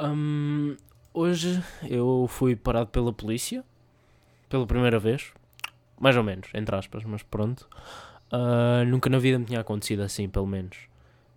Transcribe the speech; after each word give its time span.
Hum, 0.00 0.76
hoje 1.12 1.62
eu 1.88 2.26
fui 2.28 2.56
parado 2.56 2.90
pela 2.90 3.12
polícia 3.12 3.64
pela 4.48 4.66
primeira 4.66 4.98
vez, 4.98 5.32
mais 5.98 6.16
ou 6.16 6.22
menos, 6.22 6.48
entre 6.54 6.74
aspas, 6.76 7.02
mas 7.04 7.22
pronto. 7.22 7.68
Uh, 8.32 8.84
nunca 8.86 9.10
na 9.10 9.18
vida 9.18 9.38
me 9.38 9.44
tinha 9.44 9.60
acontecido 9.60 10.02
assim, 10.02 10.28
pelo 10.28 10.46
menos. 10.46 10.76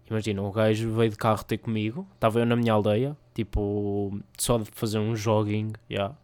Imagina, 0.10 0.42
o 0.42 0.52
gajo 0.52 0.92
veio 0.94 1.10
de 1.10 1.18
carro 1.18 1.44
ter 1.44 1.58
comigo, 1.58 2.08
estava 2.14 2.40
eu 2.40 2.46
na 2.46 2.56
minha 2.56 2.74
aldeia, 2.74 3.18
tipo, 3.34 4.20
só 4.38 4.58
de 4.58 4.70
fazer 4.72 5.00
um 5.00 5.16
jogging, 5.16 5.74
yeah. 5.90 6.16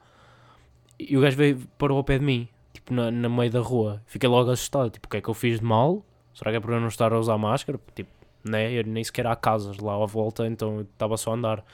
e 0.99 1.17
o 1.17 1.21
gajo 1.21 1.35
veio, 1.35 1.59
parou 1.77 1.97
ao 1.97 2.03
pé 2.03 2.17
de 2.17 2.25
mim, 2.25 2.47
tipo, 2.73 2.93
na, 2.93 3.11
na 3.11 3.27
meio 3.27 3.51
da 3.51 3.59
rua. 3.59 4.01
Fiquei 4.05 4.29
logo 4.29 4.49
assustado, 4.51 4.89
tipo, 4.89 5.07
o 5.07 5.09
que 5.09 5.17
é 5.17 5.21
que 5.21 5.29
eu 5.29 5.33
fiz 5.33 5.59
de 5.59 5.65
mal? 5.65 6.05
Será 6.33 6.51
que 6.51 6.57
é 6.57 6.59
por 6.59 6.71
eu 6.71 6.79
não 6.79 6.87
estar 6.87 7.11
a 7.11 7.19
usar 7.19 7.37
máscara? 7.37 7.79
Tipo, 7.93 8.11
né? 8.43 8.71
Eu 8.71 8.83
nem 8.83 9.03
sequer 9.03 9.27
há 9.27 9.35
casas 9.35 9.77
lá 9.77 9.93
à 9.95 10.05
volta, 10.05 10.47
então 10.47 10.81
estava 10.81 11.17
só 11.17 11.31
a 11.31 11.33
andar. 11.35 11.65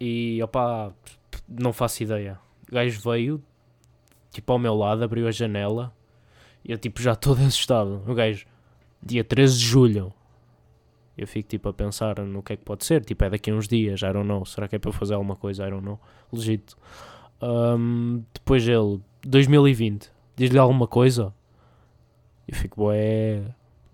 E 0.00 0.42
opá, 0.42 0.92
não 1.48 1.72
faço 1.72 2.02
ideia. 2.02 2.38
O 2.70 2.74
gajo 2.74 3.00
veio, 3.10 3.42
tipo 4.30 4.52
ao 4.52 4.58
meu 4.58 4.74
lado, 4.74 5.04
abriu 5.04 5.28
a 5.28 5.30
janela 5.30 5.92
e 6.64 6.72
eu 6.72 6.78
tipo 6.78 7.00
já 7.00 7.14
todo 7.14 7.40
assustado. 7.44 8.02
O 8.06 8.14
gajo, 8.14 8.46
dia 9.02 9.22
13 9.22 9.58
de 9.58 9.64
julho. 9.64 10.12
Eu 11.16 11.28
fico 11.28 11.48
tipo 11.48 11.68
a 11.68 11.72
pensar 11.72 12.18
no 12.20 12.42
que 12.42 12.54
é 12.54 12.56
que 12.56 12.64
pode 12.64 12.84
ser. 12.84 13.04
Tipo, 13.04 13.24
é 13.24 13.30
daqui 13.30 13.50
a 13.50 13.54
uns 13.54 13.68
dias, 13.68 14.00
I 14.02 14.12
don't 14.12 14.26
know. 14.26 14.44
Será 14.44 14.66
que 14.66 14.74
é 14.76 14.78
para 14.80 14.90
fazer 14.90 15.14
alguma 15.14 15.36
coisa? 15.36 15.66
I 15.66 15.70
don't 15.70 15.84
know. 15.84 16.00
Legito. 16.32 16.76
Um, 17.40 18.24
depois 18.32 18.66
ele, 18.66 19.00
2020, 19.22 20.10
diz-lhe 20.34 20.58
alguma 20.58 20.88
coisa? 20.88 21.32
Eu 22.48 22.56
fico, 22.56 22.90
é. 22.92 23.42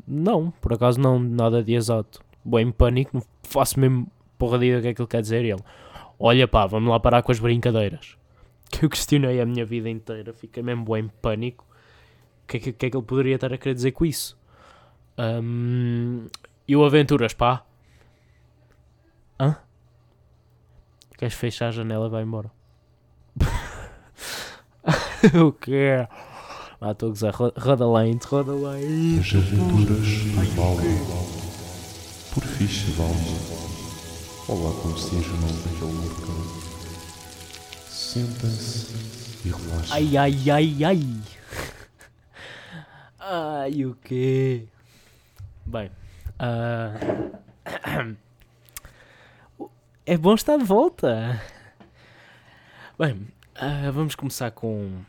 Não, 0.06 0.50
por 0.50 0.72
acaso 0.72 0.98
não, 0.98 1.18
nada 1.18 1.62
de 1.62 1.74
exato. 1.74 2.22
Boé 2.42 2.62
em 2.62 2.72
pânico, 2.72 3.10
não 3.14 3.22
faço 3.42 3.78
mesmo 3.78 4.10
porra 4.38 4.58
de 4.58 4.74
o 4.74 4.80
que 4.80 4.88
é 4.88 4.94
que 4.94 5.02
ele 5.02 5.08
quer 5.08 5.20
dizer. 5.20 5.44
E 5.44 5.50
ele, 5.50 5.62
olha 6.20 6.46
pá, 6.46 6.66
vamos 6.66 6.90
lá 6.90 7.00
parar 7.00 7.22
com 7.22 7.32
as 7.32 7.40
brincadeiras. 7.40 8.16
Que 8.70 8.84
eu 8.84 8.88
questionei 8.88 9.40
a 9.40 9.46
minha 9.46 9.64
vida 9.64 9.90
inteira, 9.90 10.32
fiquei 10.32 10.62
mesmo 10.62 10.84
bem 10.84 11.06
em 11.06 11.08
pânico. 11.08 11.66
O 12.44 12.46
que, 12.46 12.56
é 12.56 12.60
que, 12.60 12.72
que, 12.72 12.86
é 12.86 12.90
que 12.90 12.96
ele 12.96 13.04
poderia 13.04 13.34
estar 13.34 13.52
a 13.52 13.58
querer 13.58 13.74
dizer 13.74 13.90
com 13.90 14.04
isso? 14.04 14.38
Um, 15.18 16.28
e 16.68 16.76
o 16.76 16.84
Aventuras, 16.84 17.34
pá? 17.34 17.64
Hã? 19.40 19.56
Queres 21.18 21.34
fechar 21.34 21.66
a 21.66 21.72
janela 21.72 22.06
e 22.06 22.10
vai 22.10 22.22
embora? 22.22 22.48
o 25.44 25.50
quê? 25.50 26.06
Ah, 26.80 26.92
estou 26.92 27.08
a 27.08 27.10
gozar. 27.10 27.34
Roda 27.34 27.86
lente, 27.86 28.26
roda 28.26 28.52
lente. 28.52 29.20
As 29.20 29.34
aventuras 29.34 30.06
do. 30.24 31.40
Por 32.32 32.42
fixe, 32.44 32.92
Val. 32.92 33.10
Olá, 34.50 34.72
como 34.82 34.98
se 34.98 35.14
enjoam 35.14 35.38
daquele 35.62 35.92
mercado. 35.92 36.42
Sentem-se 37.86 39.46
e 39.46 39.50
relaxem. 39.52 39.92
Ai, 39.92 40.16
ai, 40.16 40.50
ai, 40.50 40.84
ai. 40.84 41.00
Ai, 43.20 43.84
o 43.84 43.94
quê? 43.94 44.66
Bem, 45.64 45.92
uh... 46.40 47.30
é 50.04 50.16
bom 50.16 50.34
estar 50.34 50.56
de 50.56 50.64
volta. 50.64 51.40
Bem, 52.98 53.28
uh, 53.54 53.92
vamos 53.92 54.16
começar 54.16 54.50
com 54.50 55.00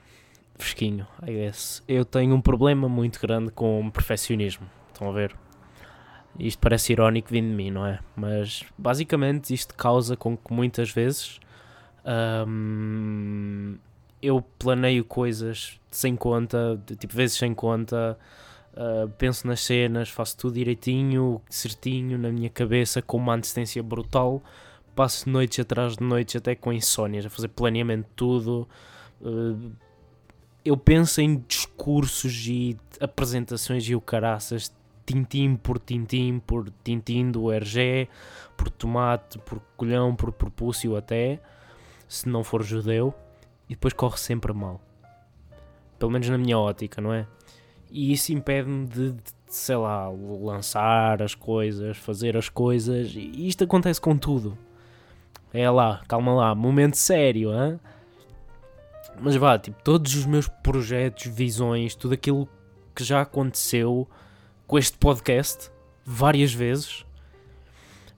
fresquinho, 0.54 1.08
I 1.24 1.32
guess. 1.32 1.82
Eu 1.88 2.06
tenho 2.06 2.36
um 2.36 2.42
problema 2.42 2.88
muito 2.88 3.20
grande 3.20 3.50
com 3.50 3.90
perfeccionismo. 3.90 4.70
Estão 4.94 5.10
a 5.10 5.12
ver? 5.12 5.36
Isto 6.40 6.60
parece 6.60 6.94
irónico 6.94 7.30
vindo 7.30 7.50
de 7.50 7.56
mim, 7.56 7.72
não 7.72 7.86
é? 7.86 8.00
Mas 8.16 8.64
basicamente 8.78 9.54
isto 9.54 9.76
causa 9.76 10.16
com 10.16 10.38
que 10.38 10.54
muitas 10.54 10.90
vezes 10.90 11.40
um, 12.48 13.78
eu 14.22 14.42
planeio 14.58 15.04
coisas 15.04 15.80
sem 15.90 16.16
conta, 16.16 16.82
tipo 17.00 17.14
vezes 17.14 17.38
sem 17.38 17.54
conta, 17.54 18.18
uh, 18.74 19.10
penso 19.18 19.48
nas 19.48 19.62
cenas, 19.62 20.10
faço 20.10 20.38
tudo 20.38 20.54
direitinho, 20.56 21.42
certinho 21.50 22.18
na 22.18 22.32
minha 22.32 22.50
cabeça, 22.50 23.02
com 23.02 23.18
uma 23.18 23.36
antecedência 23.36 23.82
brutal. 23.84 24.42
Passo 24.96 25.30
noites 25.30 25.60
atrás 25.60 25.98
de 25.98 26.04
noites, 26.04 26.36
até 26.36 26.54
com 26.54 26.72
insónias, 26.72 27.26
a 27.26 27.30
fazer 27.30 27.48
planeamento 27.50 28.08
de 28.08 28.16
tudo. 28.16 28.68
Uh, 29.22 29.72
eu 30.64 30.78
penso 30.78 31.22
em 31.22 31.44
discursos 31.48 32.46
e 32.48 32.78
apresentações 33.00 33.84
e 33.88 33.96
o 33.96 34.02
caraças, 34.02 34.72
tintim 35.12 35.56
por 35.56 35.80
tintim 35.80 36.40
por 36.40 36.70
tintim 36.84 37.32
do 37.32 37.52
RG, 37.52 38.08
por 38.56 38.70
tomate, 38.70 39.38
por 39.40 39.60
colhão, 39.76 40.16
por 40.16 40.32
propúcio 40.32 40.96
até, 40.96 41.40
se 42.08 42.30
não 42.30 42.44
for 42.44 42.64
judeu, 42.64 43.14
e 43.68 43.74
depois 43.74 43.94
corre 43.94 44.18
sempre 44.18 44.54
mal. 44.54 44.80
Pelo 46.00 46.12
menos 46.12 46.30
na 46.30 46.38
minha 46.38 46.58
ótica, 46.58 47.02
não 47.02 47.14
é? 47.14 47.28
E 47.90 48.14
isso 48.14 48.32
impede-me 48.32 48.88
de, 48.88 49.12
de, 49.12 49.24
sei 49.48 49.76
lá, 49.76 50.10
lançar 50.10 51.22
as 51.22 51.36
coisas, 51.36 51.98
fazer 51.98 52.38
as 52.38 52.48
coisas, 52.48 53.14
e 53.16 53.48
isto 53.48 53.64
acontece 53.64 54.00
com 54.00 54.18
tudo. 54.18 54.58
É 55.54 55.70
lá, 55.70 56.02
calma 56.08 56.34
lá, 56.34 56.56
momento 56.56 56.96
sério, 56.96 57.52
hein? 57.54 57.80
Mas 59.20 59.36
vá, 59.36 59.60
tipo, 59.60 59.82
todos 59.84 60.16
os 60.16 60.26
meus 60.26 60.48
projetos, 60.48 61.26
visões, 61.26 61.96
tudo 61.96 62.14
aquilo 62.14 62.48
que 62.96 63.04
já 63.04 63.22
aconteceu 63.22 64.08
com 64.72 64.80
este 64.80 64.98
podcast 64.98 65.70
várias 66.06 66.54
vezes. 66.54 67.06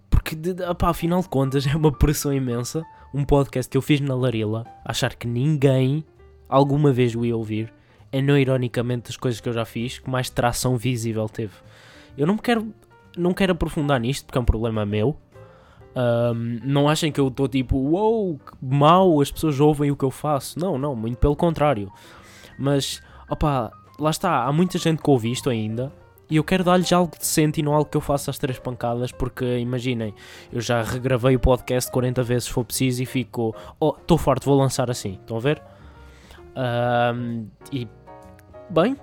Porque, 0.07 0.37
opá, 0.69 0.89
afinal 0.89 1.19
de 1.19 1.27
contas, 1.27 1.65
é 1.65 1.75
uma 1.75 1.91
pressão 1.91 2.31
imensa. 2.31 2.83
Um 3.11 3.25
podcast 3.25 3.67
que 3.67 3.75
eu 3.75 3.81
fiz 3.81 3.99
na 3.99 4.13
Larila, 4.13 4.63
achar 4.85 5.15
que 5.15 5.25
ninguém 5.25 6.05
alguma 6.47 6.93
vez 6.93 7.15
o 7.15 7.25
ia 7.25 7.35
ouvir, 7.35 7.73
é 8.11 8.21
não 8.21 8.37
ironicamente 8.37 9.07
das 9.07 9.17
coisas 9.17 9.41
que 9.41 9.49
eu 9.49 9.53
já 9.53 9.65
fiz 9.65 9.97
que 9.97 10.07
mais 10.07 10.29
tração 10.29 10.77
visível 10.77 11.27
teve. 11.27 11.53
Eu 12.15 12.27
não 12.27 12.37
quero, 12.37 12.71
não 13.17 13.33
quero 13.33 13.53
aprofundar 13.53 13.99
nisto 13.99 14.25
porque 14.25 14.37
é 14.37 14.41
um 14.41 14.45
problema 14.45 14.85
meu. 14.85 15.17
Um, 15.95 16.59
não 16.63 16.87
achem 16.87 17.11
que 17.11 17.19
eu 17.19 17.29
estou 17.29 17.47
tipo, 17.47 17.75
uou, 17.77 18.27
wow, 18.27 18.39
mal, 18.61 19.21
as 19.21 19.31
pessoas 19.31 19.59
ouvem 19.59 19.89
o 19.89 19.95
que 19.95 20.05
eu 20.05 20.11
faço. 20.11 20.59
Não, 20.59 20.77
não, 20.77 20.95
muito 20.95 21.17
pelo 21.17 21.35
contrário. 21.35 21.91
Mas, 22.59 23.01
opá, 23.27 23.71
lá 23.97 24.11
está, 24.11 24.43
há 24.43 24.53
muita 24.53 24.77
gente 24.77 25.01
que 25.01 25.09
ouve 25.09 25.31
isto 25.31 25.49
ainda. 25.49 25.91
E 26.29 26.37
eu 26.37 26.43
quero 26.43 26.63
dar-lhes 26.63 26.91
algo 26.91 27.15
decente 27.17 27.59
e 27.59 27.63
não 27.63 27.73
algo 27.73 27.89
que 27.89 27.97
eu 27.97 28.01
faça 28.01 28.31
às 28.31 28.37
três 28.37 28.57
pancadas, 28.57 29.11
porque 29.11 29.57
imaginem, 29.59 30.15
eu 30.51 30.61
já 30.61 30.81
regravei 30.81 31.35
o 31.35 31.39
podcast 31.39 31.91
40 31.91 32.23
vezes 32.23 32.45
se 32.45 32.51
for 32.51 32.63
preciso 32.63 33.03
e 33.03 33.05
fico, 33.05 33.55
oh, 33.79 33.95
estou 33.99 34.17
farto, 34.17 34.45
vou 34.45 34.57
lançar 34.57 34.89
assim. 34.89 35.19
Estão 35.21 35.37
a 35.37 35.39
ver? 35.39 35.61
E, 37.71 37.87
bem, 38.69 38.95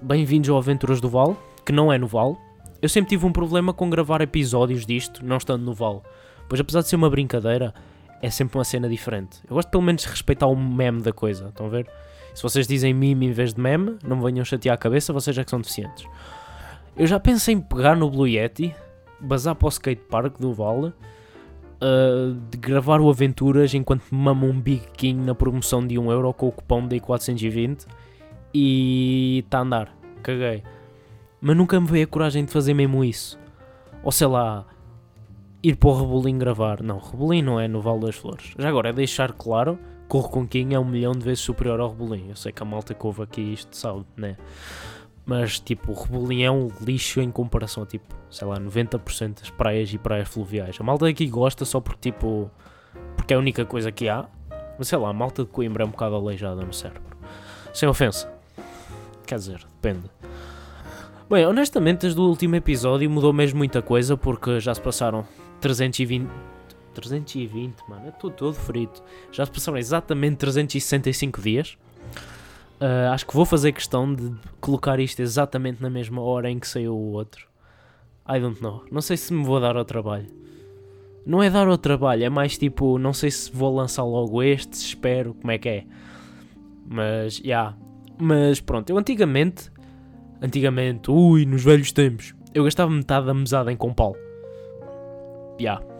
bem-vindos 0.00 0.48
ao 0.48 0.56
Aventuras 0.56 1.00
do 1.00 1.08
Val, 1.08 1.36
que 1.64 1.72
não 1.72 1.92
é 1.92 1.98
no 1.98 2.06
Val, 2.06 2.38
eu 2.80 2.88
sempre 2.88 3.10
tive 3.10 3.26
um 3.26 3.32
problema 3.32 3.72
com 3.72 3.90
gravar 3.90 4.20
episódios 4.20 4.86
disto, 4.86 5.24
não 5.24 5.38
estando 5.38 5.64
no 5.64 5.74
Val. 5.74 6.02
Pois 6.48 6.60
apesar 6.60 6.82
de 6.82 6.88
ser 6.88 6.96
uma 6.96 7.10
brincadeira, 7.10 7.74
é 8.22 8.30
sempre 8.30 8.56
uma 8.56 8.64
cena 8.64 8.88
diferente. 8.88 9.40
Eu 9.48 9.56
gosto 9.56 9.68
pelo 9.68 9.82
menos 9.82 10.02
de 10.02 10.08
respeitar 10.08 10.46
o 10.46 10.56
meme 10.56 11.02
da 11.02 11.12
coisa, 11.12 11.48
estão 11.48 11.66
a 11.66 11.68
ver? 11.70 11.90
Se 12.34 12.42
vocês 12.42 12.66
dizem 12.66 12.92
meme 12.92 13.26
em 13.26 13.32
vez 13.32 13.54
de 13.54 13.60
meme, 13.60 13.96
não 14.04 14.20
venham 14.20 14.44
chatear 14.44 14.74
a 14.74 14.78
cabeça, 14.78 15.12
vocês 15.12 15.36
é 15.38 15.44
que 15.44 15.50
são 15.50 15.60
deficientes. 15.60 16.06
Eu 16.96 17.06
já 17.06 17.18
pensei 17.20 17.54
em 17.54 17.60
pegar 17.60 17.96
no 17.96 18.10
Blue 18.10 18.26
Yeti, 18.26 18.74
bazar 19.20 19.54
para 19.54 19.66
o 19.66 19.68
skatepark 19.68 20.38
do 20.38 20.52
Val, 20.52 20.86
uh, 20.86 20.92
de 22.50 22.58
gravar 22.58 23.00
o 23.00 23.08
Aventuras 23.08 23.72
enquanto 23.72 24.02
mamo 24.10 24.46
um 24.46 24.60
Big 24.60 24.82
King 24.96 25.24
na 25.24 25.34
promoção 25.34 25.86
de 25.86 25.94
1€ 25.94 26.34
com 26.34 26.48
o 26.48 26.52
cupom 26.52 26.86
de 26.86 27.00
420 27.00 27.86
e 28.52 29.42
está 29.44 29.58
a 29.58 29.62
andar. 29.62 29.96
Caguei 30.22 30.62
mas 31.44 31.54
nunca 31.58 31.78
me 31.78 31.86
veio 31.86 32.04
a 32.04 32.06
coragem 32.06 32.42
de 32.42 32.50
fazer 32.50 32.72
mesmo 32.72 33.04
isso. 33.04 33.38
Ou 34.02 34.10
sei 34.10 34.26
lá, 34.26 34.64
ir 35.62 35.76
para 35.76 35.90
o 35.90 36.00
Rebolim 36.00 36.38
gravar. 36.38 36.82
Não, 36.82 36.98
Rebolim 36.98 37.42
não 37.42 37.60
é 37.60 37.68
no 37.68 37.82
Vale 37.82 38.00
das 38.00 38.16
Flores. 38.16 38.54
Já 38.58 38.66
agora 38.66 38.88
é 38.88 38.92
deixar 38.94 39.30
claro 39.32 39.78
que 40.08 40.16
o 40.16 40.20
Reconquim 40.20 40.74
é 40.74 40.78
um 40.78 40.84
milhão 40.84 41.12
de 41.12 41.24
vezes 41.24 41.40
superior 41.40 41.80
ao 41.80 41.90
Rebolim. 41.90 42.28
Eu 42.28 42.36
sei 42.36 42.52
que 42.52 42.62
a 42.62 42.66
malta 42.66 42.94
que 42.94 43.06
ouve 43.06 43.22
aqui 43.22 43.40
isto 43.40 43.76
sabe, 43.76 44.04
né? 44.16 44.36
Mas 45.26 45.58
tipo, 45.58 45.92
o 45.92 45.94
Rebolim 45.94 46.42
é 46.42 46.50
um 46.50 46.70
lixo 46.80 47.20
em 47.20 47.30
comparação 47.30 47.82
a 47.82 47.86
tipo, 47.86 48.14
sei 48.30 48.46
lá, 48.46 48.58
90% 48.58 49.40
das 49.40 49.50
praias 49.50 49.92
e 49.92 49.98
praias 49.98 50.28
fluviais. 50.28 50.76
A 50.78 50.84
malta 50.84 51.08
aqui 51.08 51.26
gosta 51.26 51.64
só 51.64 51.80
porque 51.80 52.10
tipo, 52.10 52.50
porque 53.16 53.32
é 53.32 53.36
a 53.36 53.40
única 53.40 53.64
coisa 53.64 53.90
que 53.90 54.08
há. 54.08 54.26
Mas 54.78 54.88
sei 54.88 54.98
lá, 54.98 55.08
a 55.08 55.12
malta 55.12 55.44
de 55.44 55.50
Coimbra 55.50 55.84
é 55.84 55.86
um 55.86 55.90
bocado 55.90 56.16
aleijada 56.16 56.62
no 56.62 56.72
cérebro. 56.72 57.16
Sem 57.72 57.88
ofensa. 57.88 58.32
Quer 59.26 59.36
dizer, 59.36 59.64
depende. 59.80 60.10
Bem, 61.30 61.46
honestamente, 61.46 62.02
desde 62.02 62.20
o 62.20 62.24
último 62.24 62.54
episódio 62.56 63.08
mudou 63.08 63.32
mesmo 63.32 63.58
muita 63.58 63.80
coisa 63.80 64.16
porque 64.16 64.60
já 64.60 64.74
se 64.74 64.80
passaram 64.80 65.26
320. 65.60 66.28
320, 66.94 67.76
mano, 67.88 68.08
estou 68.08 68.30
todo 68.30 68.54
frito. 68.54 69.02
Já 69.32 69.44
se 69.44 69.52
passaram 69.52 69.78
exatamente 69.78 70.36
365 70.36 71.42
dias. 71.42 71.76
Uh, 72.80 73.12
acho 73.12 73.26
que 73.26 73.34
vou 73.34 73.44
fazer 73.44 73.72
questão 73.72 74.14
de 74.14 74.32
colocar 74.60 74.98
isto 74.98 75.20
exatamente 75.20 75.82
na 75.82 75.88
mesma 75.88 76.20
hora 76.20 76.50
em 76.50 76.58
que 76.58 76.66
saiu 76.66 76.94
o 76.94 77.12
outro. 77.12 77.46
I 78.28 78.40
don't 78.40 78.60
know. 78.62 78.84
Não 78.90 79.00
sei 79.00 79.16
se 79.16 79.32
me 79.32 79.44
vou 79.44 79.60
dar 79.60 79.76
ao 79.76 79.84
trabalho. 79.84 80.26
Não 81.26 81.42
é 81.42 81.48
dar 81.48 81.66
ao 81.66 81.78
trabalho, 81.78 82.24
é 82.24 82.28
mais 82.28 82.58
tipo, 82.58 82.98
não 82.98 83.12
sei 83.14 83.30
se 83.30 83.50
vou 83.50 83.74
lançar 83.74 84.04
logo 84.04 84.42
este, 84.42 84.74
espero, 84.74 85.32
como 85.34 85.50
é 85.50 85.58
que 85.58 85.68
é. 85.68 85.84
Mas, 86.86 87.36
já. 87.36 87.44
Yeah. 87.44 87.76
Mas 88.20 88.60
pronto, 88.60 88.90
eu 88.90 88.98
antigamente, 88.98 89.70
antigamente, 90.40 91.10
ui, 91.10 91.46
nos 91.46 91.64
velhos 91.64 91.90
tempos, 91.92 92.34
eu 92.54 92.64
gastava 92.64 92.90
metade 92.90 93.26
da 93.26 93.34
mesada 93.34 93.72
em 93.72 93.76
compal. 93.76 94.14
Já. 95.58 95.80
Yeah. 95.80 95.93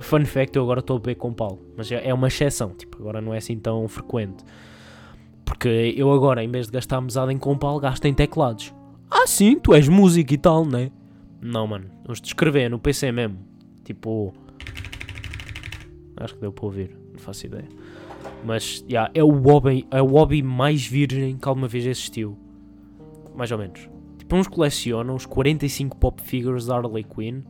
Fun 0.00 0.24
fact, 0.24 0.56
eu 0.56 0.62
agora 0.62 0.80
estou 0.80 0.96
a 0.96 1.00
beber 1.00 1.16
compal, 1.16 1.58
mas 1.76 1.92
é 1.92 2.12
uma 2.12 2.28
exceção, 2.28 2.70
tipo, 2.70 2.98
agora 2.98 3.20
não 3.20 3.34
é 3.34 3.38
assim 3.38 3.58
tão 3.58 3.86
frequente. 3.86 4.42
Porque 5.44 5.94
eu 5.96 6.10
agora, 6.12 6.42
em 6.42 6.50
vez 6.50 6.66
de 6.66 6.72
gastar 6.72 7.00
mesada 7.00 7.32
em 7.32 7.36
compal, 7.36 7.78
gasto 7.78 8.06
em 8.06 8.14
teclados. 8.14 8.74
Ah 9.10 9.26
sim, 9.26 9.58
tu 9.58 9.74
és 9.74 9.88
músico 9.88 10.32
e 10.32 10.38
tal, 10.38 10.64
né? 10.64 10.90
Não, 11.42 11.66
mano, 11.66 11.86
vamos 12.02 12.20
escrever 12.24 12.70
no 12.70 12.78
PC 12.78 13.12
mesmo. 13.12 13.38
Tipo. 13.84 14.32
Acho 16.16 16.34
que 16.34 16.40
deu 16.40 16.52
para 16.52 16.64
ouvir, 16.64 16.96
não 17.12 17.18
faço 17.18 17.46
ideia. 17.46 17.68
Mas, 18.44 18.84
yeah, 18.88 19.10
é 19.14 19.22
o 19.22 19.30
hobby, 19.30 19.86
é 19.90 20.00
o 20.00 20.06
hobby 20.06 20.42
mais 20.42 20.86
virgem 20.86 21.36
que 21.36 21.48
alguma 21.48 21.68
vez 21.68 21.84
existiu. 21.84 22.38
Mais 23.34 23.50
ou 23.50 23.58
menos. 23.58 23.88
Tipo, 24.18 24.36
uns 24.36 24.46
colecionam 24.46 25.14
os 25.14 25.26
45 25.26 25.96
pop 25.96 26.22
figures 26.22 26.66
da 26.66 26.76
Harley 26.76 27.04
Quinn 27.04 27.42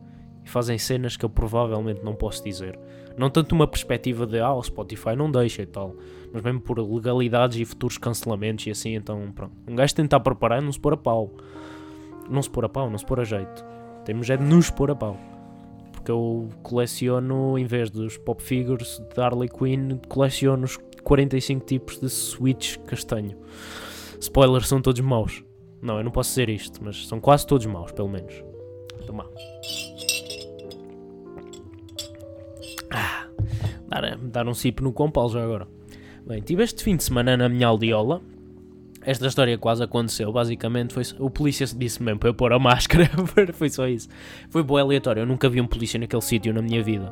e 0.43 0.49
fazem 0.49 0.77
cenas 0.77 1.15
que 1.15 1.25
eu 1.25 1.29
provavelmente 1.29 2.03
não 2.03 2.15
posso 2.15 2.43
dizer. 2.43 2.77
Não 3.17 3.29
tanto 3.29 3.53
uma 3.53 3.67
perspectiva 3.67 4.25
de, 4.25 4.39
ah, 4.39 4.53
o 4.53 4.63
Spotify 4.63 5.15
não 5.15 5.29
deixa 5.29 5.61
e 5.61 5.65
tal, 5.65 5.95
mas 6.33 6.41
mesmo 6.41 6.61
por 6.61 6.79
legalidades 6.79 7.59
e 7.59 7.65
futuros 7.65 7.97
cancelamentos 7.97 8.65
e 8.67 8.71
assim, 8.71 8.95
então 8.95 9.31
pronto. 9.31 9.53
Um 9.67 9.75
gajo 9.75 9.93
tentar 9.95 10.19
preparar 10.19 10.61
e 10.61 10.65
não 10.65 10.71
se 10.71 10.79
pôr 10.79 10.93
a 10.93 10.97
pau. 10.97 11.31
Não 12.29 12.41
se 12.41 12.49
pôr 12.49 12.65
a 12.65 12.69
pau, 12.69 12.89
não 12.89 12.97
se 12.97 13.05
pôr 13.05 13.19
a 13.19 13.23
jeito. 13.23 13.65
Temos 14.05 14.29
é 14.29 14.37
de 14.37 14.43
nos 14.43 14.69
pôr 14.69 14.91
a 14.91 14.95
pau. 14.95 15.17
Porque 15.91 16.09
eu 16.09 16.49
coleciono, 16.63 17.57
em 17.59 17.65
vez 17.65 17.89
dos 17.89 18.17
pop 18.17 18.41
figures 18.41 18.99
de 19.13 19.21
Harley 19.21 19.49
Quinn, 19.49 19.99
coleciono 20.07 20.63
os 20.63 20.79
45 21.03 21.65
tipos 21.65 21.99
de 21.99 22.09
switch 22.09 22.77
castanho. 22.87 23.37
Spoilers, 24.19 24.67
são 24.67 24.81
todos 24.81 25.01
maus. 25.01 25.43
Não, 25.81 25.97
eu 25.97 26.03
não 26.03 26.11
posso 26.11 26.29
dizer 26.29 26.49
isto, 26.49 26.83
mas 26.83 27.07
são 27.07 27.19
quase 27.19 27.45
todos 27.45 27.65
maus, 27.65 27.91
pelo 27.91 28.09
menos. 28.09 28.43
Toma. 29.05 29.27
Ah, 32.91 33.27
dar, 33.87 34.17
dar 34.17 34.47
um 34.47 34.53
sip 34.53 34.81
no 34.81 34.91
compal 34.91 35.29
já 35.29 35.43
agora. 35.43 35.67
Bem, 36.27 36.41
tive 36.41 36.63
este 36.63 36.83
fim 36.83 36.95
de 36.95 37.03
semana 37.03 37.35
na 37.35 37.49
minha 37.49 37.67
aldeola. 37.67 38.21
Esta 39.03 39.25
história 39.25 39.57
quase 39.57 39.83
aconteceu, 39.83 40.31
basicamente 40.31 40.93
foi 40.93 41.03
o 41.17 41.27
polícia 41.27 41.65
disse 41.65 42.03
mesmo 42.03 42.19
para 42.19 42.29
eu 42.29 42.35
pôr 42.35 42.53
a 42.53 42.59
máscara, 42.59 43.09
foi 43.53 43.69
só 43.69 43.87
isso. 43.87 44.07
Foi 44.49 44.61
boa 44.61 44.81
aleatório, 44.81 45.21
eu 45.21 45.25
nunca 45.25 45.49
vi 45.49 45.59
um 45.59 45.65
polícia 45.65 45.99
naquele 45.99 46.21
sítio 46.21 46.53
na 46.53 46.61
minha 46.61 46.83
vida. 46.83 47.11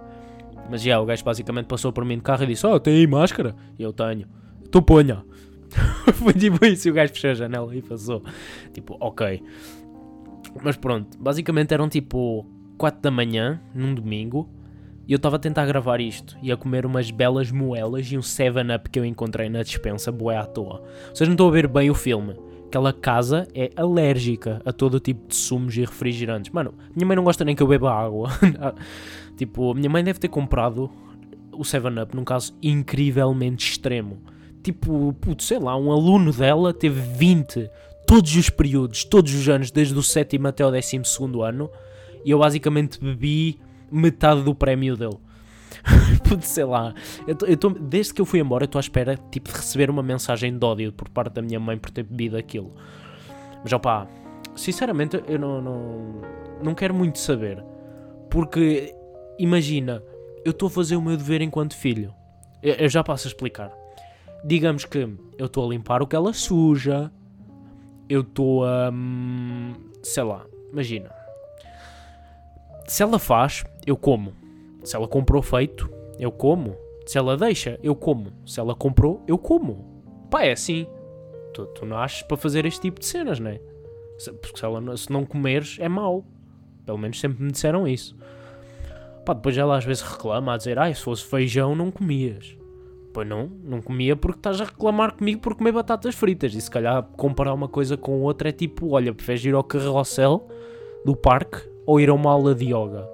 Mas 0.69 0.83
já, 0.83 0.99
o 1.01 1.05
gajo 1.05 1.23
basicamente 1.23 1.65
passou 1.65 1.91
por 1.91 2.05
mim 2.05 2.17
de 2.17 2.21
carro 2.21 2.43
e 2.43 2.47
disse: 2.47 2.65
Oh, 2.67 2.79
tem 2.79 2.93
aí 2.95 3.07
máscara? 3.07 3.55
E 3.77 3.81
eu 3.81 3.91
tenho. 3.91 4.27
Tu 4.69 4.81
ponha. 4.83 5.25
foi 6.13 6.33
tipo 6.33 6.63
isso, 6.63 6.87
e 6.87 6.91
o 6.91 6.93
gajo 6.93 7.11
fechou 7.11 7.31
a 7.31 7.33
janela 7.33 7.75
e 7.75 7.81
passou. 7.81 8.23
Tipo, 8.71 8.95
ok. 8.99 9.41
Mas 10.63 10.77
pronto, 10.77 11.17
basicamente 11.17 11.73
eram 11.73 11.89
tipo 11.89 12.45
4 12.77 13.01
da 13.01 13.09
manhã, 13.09 13.59
num 13.73 13.95
domingo. 13.95 14.47
E 15.09 15.11
eu 15.11 15.15
estava 15.17 15.37
a 15.37 15.39
tentar 15.39 15.65
gravar 15.65 15.99
isto 15.99 16.37
e 16.39 16.51
a 16.51 16.55
comer 16.55 16.85
umas 16.85 17.09
belas 17.09 17.49
moelas 17.49 18.11
e 18.11 18.15
um 18.15 18.21
7-up 18.21 18.91
que 18.91 18.99
eu 18.99 19.03
encontrei 19.03 19.49
na 19.49 19.63
dispensa, 19.63 20.11
boé 20.11 20.37
à 20.37 20.45
toa. 20.45 20.83
Vocês 21.11 21.27
não 21.27 21.33
estão 21.33 21.47
a 21.47 21.51
ver 21.51 21.67
bem 21.67 21.89
o 21.89 21.95
filme. 21.95 22.35
Aquela 22.67 22.93
casa 22.93 23.47
é 23.55 23.71
alérgica 23.75 24.61
a 24.63 24.71
todo 24.71 24.99
tipo 24.99 25.27
de 25.27 25.35
sumos 25.35 25.75
e 25.75 25.79
refrigerantes. 25.79 26.51
Mano, 26.51 26.75
minha 26.95 27.07
mãe 27.07 27.17
não 27.17 27.23
gosta 27.23 27.43
nem 27.43 27.55
que 27.55 27.63
eu 27.63 27.65
beba 27.65 27.91
água. 27.91 28.29
tipo, 29.35 29.71
a 29.71 29.73
minha 29.73 29.89
mãe 29.89 30.03
deve 30.03 30.19
ter 30.19 30.27
comprado 30.27 30.91
o 31.53 31.63
7-up 31.63 32.15
num 32.15 32.23
caso 32.23 32.55
incrivelmente 32.61 33.67
extremo. 33.67 34.21
Tipo, 34.61 35.11
puto, 35.13 35.41
sei 35.41 35.57
lá, 35.57 35.75
um 35.75 35.91
aluno 35.91 36.31
dela 36.31 36.71
teve 36.71 37.01
20 37.01 37.67
todos 38.05 38.35
os 38.35 38.51
períodos, 38.51 39.03
todos 39.05 39.33
os 39.33 39.49
anos, 39.49 39.71
desde 39.71 39.97
o 39.97 40.03
sétimo 40.03 40.47
até 40.47 40.63
o 40.63 40.69
décimo 40.69 41.03
segundo 41.03 41.41
ano. 41.41 41.67
E 42.23 42.29
eu 42.29 42.37
basicamente 42.37 42.99
bebi 43.03 43.59
metade 43.91 44.43
do 44.43 44.53
prémio 44.53 44.95
dele. 44.95 45.17
Pude, 46.27 46.45
sei 46.45 46.65
lá, 46.65 46.93
eu 47.27 47.35
tô, 47.35 47.45
eu 47.45 47.57
tô, 47.57 47.69
desde 47.69 48.13
que 48.13 48.21
eu 48.21 48.25
fui 48.25 48.39
embora, 48.39 48.65
estou 48.65 48.79
à 48.79 48.81
espera 48.81 49.17
tipo, 49.31 49.49
de 49.49 49.55
receber 49.55 49.89
uma 49.89 50.03
mensagem 50.03 50.57
de 50.57 50.65
ódio 50.65 50.91
por 50.91 51.09
parte 51.09 51.33
da 51.33 51.41
minha 51.41 51.59
mãe 51.59 51.77
por 51.77 51.89
ter 51.89 52.03
bebido 52.03 52.37
aquilo. 52.37 52.73
Mas 53.63 53.71
opá, 53.71 54.07
sinceramente, 54.55 55.21
eu 55.27 55.39
não, 55.39 55.61
não, 55.61 56.21
não 56.63 56.75
quero 56.75 56.93
muito 56.93 57.19
saber. 57.19 57.63
Porque, 58.29 58.93
imagina, 59.37 60.03
eu 60.45 60.51
estou 60.51 60.67
a 60.67 60.71
fazer 60.71 60.95
o 60.95 61.01
meu 61.01 61.17
dever 61.17 61.41
enquanto 61.41 61.75
filho. 61.75 62.13
Eu, 62.61 62.75
eu 62.75 62.89
já 62.89 63.03
passo 63.03 63.27
a 63.27 63.29
explicar. 63.29 63.71
Digamos 64.43 64.85
que 64.85 65.09
eu 65.37 65.45
estou 65.45 65.65
a 65.65 65.69
limpar 65.69 66.01
o 66.01 66.07
que 66.07 66.15
ela 66.15 66.33
suja. 66.33 67.11
Eu 68.07 68.21
estou 68.21 68.65
a. 68.65 68.89
Hum, 68.91 69.73
sei 70.01 70.23
lá, 70.23 70.45
imagina 70.71 71.18
se 72.89 73.03
ela 73.03 73.19
faz, 73.19 73.63
eu 73.85 73.95
como. 73.95 74.33
Se 74.83 74.95
ela 74.95 75.07
comprou 75.07 75.41
feito, 75.41 75.89
eu 76.17 76.31
como. 76.31 76.75
Se 77.05 77.17
ela 77.17 77.37
deixa, 77.37 77.79
eu 77.83 77.95
como. 77.95 78.33
Se 78.45 78.59
ela 78.59 78.73
comprou, 78.73 79.23
eu 79.27 79.37
como. 79.37 80.03
Pá, 80.29 80.43
é 80.43 80.51
assim. 80.51 80.87
Tu, 81.53 81.65
tu 81.67 81.85
nasces 81.85 82.23
para 82.23 82.35
fazer 82.35 82.65
este 82.65 82.81
tipo 82.81 82.99
de 82.99 83.05
cenas, 83.05 83.39
não 83.39 83.51
é? 83.51 83.61
Porque 84.41 84.59
se, 84.59 84.65
ela, 84.65 84.97
se 84.97 85.11
não 85.11 85.23
comeres, 85.23 85.77
é 85.79 85.87
mau. 85.87 86.25
Pelo 86.85 86.97
menos 86.97 87.19
sempre 87.19 87.43
me 87.43 87.51
disseram 87.51 87.87
isso. 87.87 88.17
Pá, 89.25 89.33
depois 89.33 89.55
ela 89.55 89.77
às 89.77 89.85
vezes 89.85 90.01
reclama 90.01 90.53
a 90.55 90.57
dizer: 90.57 90.79
Ai, 90.79 90.93
se 90.93 91.03
fosse 91.03 91.23
feijão, 91.23 91.75
não 91.75 91.91
comias. 91.91 92.57
Pois 93.13 93.27
não, 93.27 93.51
não 93.63 93.81
comia 93.81 94.15
porque 94.15 94.39
estás 94.39 94.61
a 94.61 94.65
reclamar 94.65 95.15
comigo 95.15 95.41
por 95.41 95.55
comer 95.55 95.71
batatas 95.71 96.15
fritas. 96.15 96.53
E 96.53 96.61
se 96.61 96.69
calhar 96.69 97.03
comparar 97.17 97.53
uma 97.53 97.67
coisa 97.67 97.95
com 97.95 98.21
outra 98.21 98.49
é 98.49 98.51
tipo: 98.51 98.89
Olha, 98.89 99.13
preferes 99.13 99.45
ir 99.45 99.53
ao 99.53 99.63
carrossel 99.63 100.47
do 101.05 101.15
parque 101.15 101.69
ou 101.85 101.99
ir 101.99 102.09
a 102.09 102.13
uma 102.13 102.31
aula 102.31 102.53
de 102.53 102.65
yoga. 102.65 103.07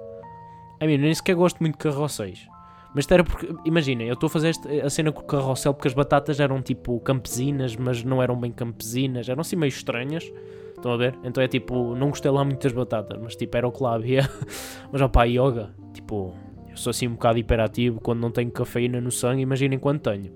I 0.80 0.86
mean, 0.86 0.98
nem 0.98 1.14
sequer 1.14 1.34
gosto 1.34 1.60
muito 1.60 1.74
de 1.74 1.78
carrosséis. 1.78 2.46
Mas 2.94 3.10
era 3.10 3.22
porque, 3.22 3.48
imaginem, 3.64 4.08
eu 4.08 4.14
estou 4.14 4.26
a 4.26 4.30
fazer 4.30 4.54
a 4.82 4.88
cena 4.88 5.12
com 5.12 5.20
o 5.20 5.24
carrossel 5.24 5.74
porque 5.74 5.88
as 5.88 5.92
batatas 5.92 6.40
eram 6.40 6.62
tipo 6.62 6.98
campesinas, 7.00 7.76
mas 7.76 8.02
não 8.02 8.22
eram 8.22 8.40
bem 8.40 8.50
campesinas, 8.50 9.28
eram 9.28 9.42
assim 9.42 9.54
meio 9.54 9.68
estranhas. 9.68 10.32
Estão 10.74 10.92
a 10.92 10.96
ver? 10.96 11.14
Então 11.22 11.42
é 11.42 11.48
tipo, 11.48 11.94
não 11.94 12.08
gostei 12.08 12.30
lá 12.30 12.42
muito 12.44 12.62
das 12.62 12.72
batatas, 12.72 13.18
mas 13.22 13.36
tipo, 13.36 13.54
era 13.54 13.68
o 13.68 13.72
que 13.72 13.82
lá 13.82 13.94
havia. 13.94 14.28
mas 14.90 15.02
opá, 15.02 15.24
yoga, 15.24 15.74
tipo, 15.92 16.34
eu 16.70 16.76
sou 16.76 16.90
assim 16.90 17.06
um 17.06 17.12
bocado 17.12 17.38
hiperativo 17.38 18.00
quando 18.00 18.20
não 18.20 18.30
tenho 18.30 18.50
cafeína 18.50 18.98
no 18.98 19.10
sangue, 19.10 19.42
imaginem 19.42 19.78
quando 19.78 20.00
tenho. 20.00 20.32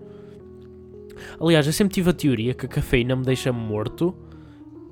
Aliás, 1.40 1.66
eu 1.66 1.72
sempre 1.72 1.94
tive 1.94 2.10
a 2.10 2.12
teoria 2.12 2.52
que 2.52 2.66
a 2.66 2.68
cafeína 2.68 3.16
me 3.16 3.24
deixa 3.24 3.52
morto 3.52 4.14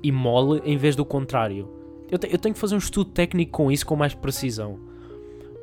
e 0.01 0.11
mole 0.11 0.59
em 0.65 0.77
vez 0.77 0.95
do 0.95 1.05
contrário. 1.05 1.69
Eu, 2.09 2.17
te, 2.17 2.31
eu 2.31 2.37
tenho 2.37 2.53
que 2.53 2.59
fazer 2.59 2.75
um 2.75 2.79
estudo 2.79 3.11
técnico 3.11 3.51
com 3.51 3.71
isso 3.71 3.85
com 3.85 3.95
mais 3.95 4.13
precisão. 4.13 4.79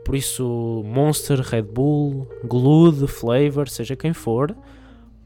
Por 0.04 0.14
isso, 0.14 0.84
Monster, 0.86 1.40
Red 1.40 1.62
Bull, 1.62 2.28
Glued, 2.44 3.06
Flavor, 3.08 3.68
seja 3.68 3.96
quem 3.96 4.12
for, 4.12 4.56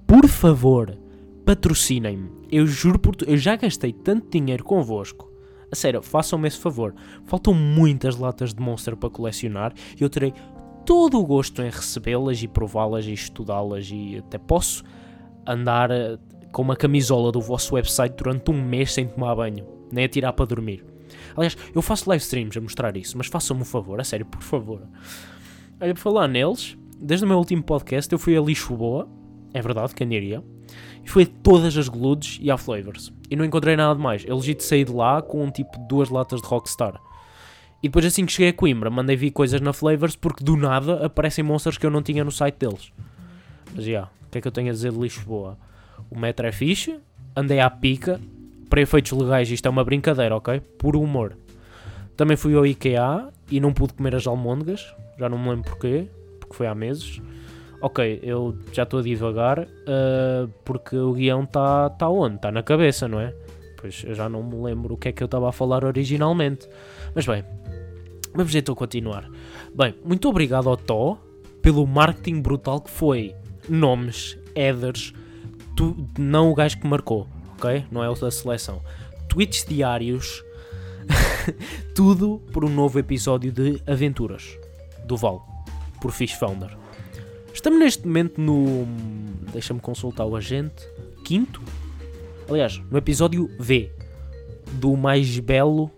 por 0.06 0.26
favor, 0.26 0.96
patrocinem-me. 1.44 2.30
Eu 2.50 2.66
juro 2.66 2.98
por 2.98 3.14
tu, 3.14 3.24
eu 3.26 3.36
já 3.36 3.56
gastei 3.56 3.92
tanto 3.92 4.30
dinheiro 4.30 4.64
convosco. 4.64 5.30
A 5.70 5.76
sério, 5.76 6.02
façam-me 6.02 6.48
esse 6.48 6.58
favor. 6.58 6.94
Faltam 7.26 7.54
muitas 7.54 8.16
latas 8.16 8.52
de 8.52 8.60
Monster 8.60 8.96
para 8.96 9.10
colecionar 9.10 9.72
e 9.98 10.02
eu 10.02 10.08
terei 10.08 10.32
todo 10.84 11.20
o 11.20 11.26
gosto 11.26 11.62
em 11.62 11.70
recebê-las 11.70 12.42
e 12.42 12.48
prová-las 12.48 13.04
e 13.04 13.12
estudá-las 13.12 13.88
e 13.92 14.16
até 14.16 14.38
posso 14.38 14.82
andar 15.46 15.90
eh, 15.90 16.18
com 16.50 16.62
uma 16.62 16.74
camisola 16.74 17.30
do 17.30 17.40
vosso 17.40 17.74
website 17.74 18.16
durante 18.16 18.50
um 18.50 18.60
mês 18.60 18.92
sem 18.92 19.06
tomar 19.06 19.36
banho, 19.36 19.66
nem 19.92 20.06
a 20.06 20.08
tirar 20.08 20.32
para 20.32 20.46
dormir. 20.46 20.89
Aliás, 21.36 21.56
eu 21.74 21.82
faço 21.82 22.08
live 22.08 22.22
streams 22.22 22.58
a 22.58 22.60
mostrar 22.60 22.96
isso, 22.96 23.16
mas 23.16 23.26
façam-me 23.26 23.62
um 23.62 23.64
favor, 23.64 24.00
a 24.00 24.04
sério, 24.04 24.26
por 24.26 24.42
favor. 24.42 24.82
Olha, 25.80 25.94
por 25.94 26.00
falar 26.00 26.28
neles, 26.28 26.76
desde 27.00 27.24
o 27.24 27.28
meu 27.28 27.38
último 27.38 27.62
podcast 27.62 28.12
eu 28.12 28.18
fui 28.18 28.36
a 28.36 28.40
Lisboa, 28.40 29.08
é 29.52 29.60
verdade, 29.62 29.94
quem 29.94 30.08
diria, 30.08 30.42
e 31.04 31.08
fui 31.08 31.24
a 31.24 31.42
todas 31.42 31.76
as 31.76 31.88
Gludes 31.88 32.38
e 32.40 32.50
a 32.50 32.56
Flavors. 32.56 33.12
E 33.30 33.36
não 33.36 33.44
encontrei 33.44 33.76
nada 33.76 33.94
de 33.94 34.00
mais. 34.00 34.24
Eu 34.24 34.36
legit 34.36 34.62
saí 34.62 34.84
de 34.84 34.92
lá 34.92 35.22
com 35.22 35.44
um 35.44 35.50
tipo 35.50 35.78
de 35.78 35.88
duas 35.88 36.10
latas 36.10 36.42
de 36.42 36.46
Rockstar. 36.46 37.00
E 37.82 37.88
depois 37.88 38.04
assim 38.04 38.26
que 38.26 38.32
cheguei 38.32 38.50
a 38.50 38.52
Coimbra, 38.52 38.90
mandei 38.90 39.16
vir 39.16 39.30
coisas 39.30 39.60
na 39.60 39.72
Flavors 39.72 40.14
porque 40.14 40.44
do 40.44 40.56
nada 40.56 41.06
aparecem 41.06 41.42
monstros 41.42 41.78
que 41.78 41.86
eu 41.86 41.90
não 41.90 42.02
tinha 42.02 42.22
no 42.22 42.30
site 42.30 42.56
deles. 42.56 42.92
Mas 43.74 43.84
já, 43.84 43.90
yeah, 43.90 44.10
o 44.26 44.30
que 44.30 44.38
é 44.38 44.40
que 44.40 44.48
eu 44.48 44.52
tenho 44.52 44.68
a 44.68 44.72
dizer 44.72 44.92
de 44.92 44.98
Lisboa? 44.98 45.58
O 46.10 46.18
metro 46.18 46.46
é 46.46 46.52
fixe, 46.52 47.00
andei 47.34 47.60
à 47.60 47.70
pica, 47.70 48.20
para 48.70 48.80
efeitos 48.80 49.12
legais 49.12 49.50
isto 49.50 49.66
é 49.66 49.70
uma 49.70 49.84
brincadeira, 49.84 50.34
ok? 50.34 50.60
Por 50.78 50.96
humor. 50.96 51.36
Também 52.16 52.36
fui 52.36 52.54
ao 52.54 52.64
IKEA 52.64 53.28
e 53.50 53.60
não 53.60 53.72
pude 53.72 53.92
comer 53.92 54.14
as 54.14 54.26
almôndegas, 54.26 54.94
já 55.18 55.28
não 55.28 55.38
me 55.38 55.50
lembro 55.50 55.70
porquê, 55.70 56.08
porque 56.38 56.54
foi 56.54 56.66
há 56.66 56.74
meses. 56.74 57.20
Ok, 57.82 58.20
eu 58.22 58.56
já 58.72 58.84
estou 58.84 59.00
a 59.00 59.02
divagar, 59.02 59.60
uh, 59.60 60.48
porque 60.64 60.96
o 60.96 61.12
guião 61.12 61.44
está 61.44 61.90
tá 61.90 62.08
onde? 62.08 62.36
Está 62.36 62.52
na 62.52 62.62
cabeça, 62.62 63.06
não 63.06 63.20
é? 63.20 63.34
Pois 63.78 64.04
eu 64.06 64.14
já 64.14 64.28
não 64.28 64.42
me 64.42 64.62
lembro 64.62 64.94
o 64.94 64.96
que 64.96 65.08
é 65.08 65.12
que 65.12 65.22
eu 65.22 65.26
estava 65.26 65.48
a 65.48 65.52
falar 65.52 65.84
originalmente. 65.84 66.68
Mas 67.14 67.26
bem, 67.26 67.42
Vamos 68.32 68.54
então 68.54 68.74
continuar. 68.74 69.28
Bem, 69.74 69.94
muito 70.04 70.28
obrigado 70.28 70.68
ao 70.68 70.76
Tó 70.76 71.18
pelo 71.60 71.86
marketing 71.86 72.40
brutal 72.40 72.80
que 72.80 72.90
foi. 72.90 73.34
Nomes, 73.68 74.38
headers, 74.56 75.12
tu, 75.76 75.96
não 76.18 76.50
o 76.50 76.54
gajo 76.54 76.80
que 76.80 76.86
marcou, 76.86 77.26
ok? 77.60 77.84
Não 77.90 78.02
é 78.02 78.08
o 78.08 78.14
da 78.14 78.30
seleção. 78.30 78.80
Tweets 79.28 79.66
diários, 79.68 80.42
tudo 81.94 82.40
por 82.52 82.64
um 82.64 82.70
novo 82.70 82.98
episódio 82.98 83.52
de 83.52 83.82
Aventuras 83.86 84.58
do 85.04 85.16
Val, 85.16 85.46
por 86.00 86.10
Fish 86.10 86.32
Founder. 86.32 86.74
Estamos 87.52 87.78
neste 87.78 88.06
momento 88.06 88.40
no. 88.40 88.86
Deixa-me 89.52 89.80
consultar 89.80 90.24
o 90.24 90.34
agente. 90.34 90.88
Quinto? 91.24 91.60
Aliás, 92.48 92.80
no 92.90 92.96
episódio 92.96 93.48
V 93.60 93.92
do 94.72 94.96
mais 94.96 95.38
belo 95.38 95.90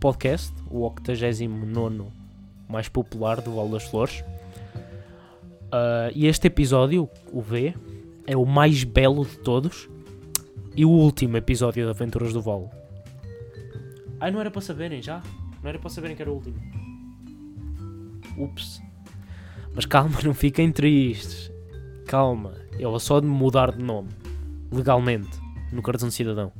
podcast, 0.00 0.52
o 0.68 0.82
89 0.82 2.10
mais 2.68 2.88
popular 2.88 3.40
do 3.40 3.54
Val 3.54 3.68
das 3.68 3.84
Flores. 3.84 4.22
Uh, 5.68 6.10
e 6.14 6.26
este 6.26 6.48
episódio, 6.48 7.08
o 7.32 7.40
V, 7.40 7.74
é 8.26 8.36
o 8.36 8.44
mais 8.44 8.84
belo 8.84 9.24
de 9.24 9.38
todos 9.38 9.88
e 10.76 10.84
o 10.84 10.90
último 10.90 11.36
episódio 11.36 11.84
de 11.84 11.90
Aventuras 11.90 12.32
do 12.32 12.40
Val. 12.40 12.70
Ai, 14.20 14.30
não 14.30 14.40
era 14.40 14.50
para 14.50 14.60
saberem 14.60 15.00
já? 15.02 15.22
Não 15.62 15.68
era 15.68 15.78
para 15.78 15.90
saberem 15.90 16.16
que 16.16 16.22
era 16.22 16.30
o 16.30 16.34
último. 16.34 16.56
Ups. 18.36 18.80
Mas 19.74 19.86
calma, 19.86 20.18
não 20.24 20.34
fiquem 20.34 20.72
tristes. 20.72 21.52
Calma, 22.06 22.54
eu 22.78 22.90
vou 22.90 23.00
só 23.00 23.20
de 23.20 23.26
mudar 23.26 23.72
de 23.72 23.82
nome. 23.82 24.08
Legalmente. 24.70 25.38
No 25.72 25.82
cartão 25.82 26.08
de 26.08 26.14
cidadão. 26.14 26.52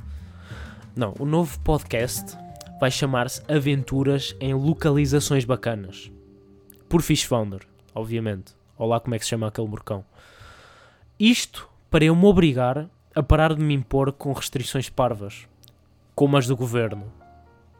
Não, 0.95 1.15
o 1.19 1.25
novo 1.25 1.59
podcast 1.61 2.37
vai 2.79 2.91
chamar-se 2.91 3.41
Aventuras 3.51 4.35
em 4.39 4.53
Localizações 4.53 5.45
Bacanas. 5.45 6.11
Por 6.87 7.01
Fish 7.01 7.23
Founder, 7.23 7.61
obviamente. 7.93 8.53
Olá, 8.77 8.99
como 8.99 9.15
é 9.15 9.19
que 9.19 9.25
se 9.25 9.29
chama 9.29 9.47
aquele 9.47 9.67
morcão. 9.67 10.05
Isto 11.19 11.67
para 11.89 12.05
eu 12.05 12.15
me 12.15 12.25
obrigar 12.25 12.89
a 13.15 13.23
parar 13.23 13.53
de 13.53 13.61
me 13.61 13.73
impor 13.73 14.11
com 14.11 14.31
restrições 14.33 14.89
parvas, 14.89 15.47
como 16.15 16.37
as 16.37 16.47
do 16.47 16.55
governo 16.55 17.11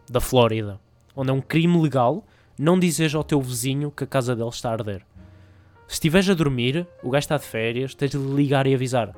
da 0.10 0.20
Flórida, 0.20 0.80
onde 1.16 1.30
é 1.30 1.34
um 1.34 1.42
crime 1.42 1.80
legal 1.82 2.24
não 2.58 2.78
dizeres 2.78 3.16
ao 3.16 3.24
teu 3.24 3.40
vizinho 3.40 3.90
que 3.90 4.04
a 4.04 4.08
casa 4.08 4.36
dele 4.36 4.50
está 4.50 4.70
a 4.70 4.74
arder. 4.74 5.06
Se 5.88 5.94
estiveres 5.94 6.30
a 6.30 6.34
dormir, 6.34 6.86
o 7.02 7.10
gajo 7.10 7.24
está 7.24 7.38
de 7.38 7.46
férias, 7.46 7.96
tens 7.96 8.12
de 8.12 8.18
ligar 8.18 8.68
e 8.68 8.76
avisar. 8.76 9.16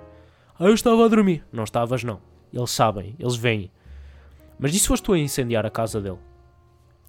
Ah, 0.59 0.65
eu 0.65 0.75
estava 0.75 1.03
a 1.03 1.07
dormir. 1.07 1.43
Não 1.51 1.63
estavas, 1.63 2.03
não. 2.03 2.21
Eles 2.53 2.69
sabem, 2.69 3.15
eles 3.17 3.35
vêm. 3.35 3.71
Mas 4.59 4.75
e 4.75 4.79
foste 4.79 5.03
tu 5.03 5.13
a 5.13 5.17
incendiar 5.17 5.65
a 5.65 5.71
casa 5.71 5.99
dele? 5.99 6.19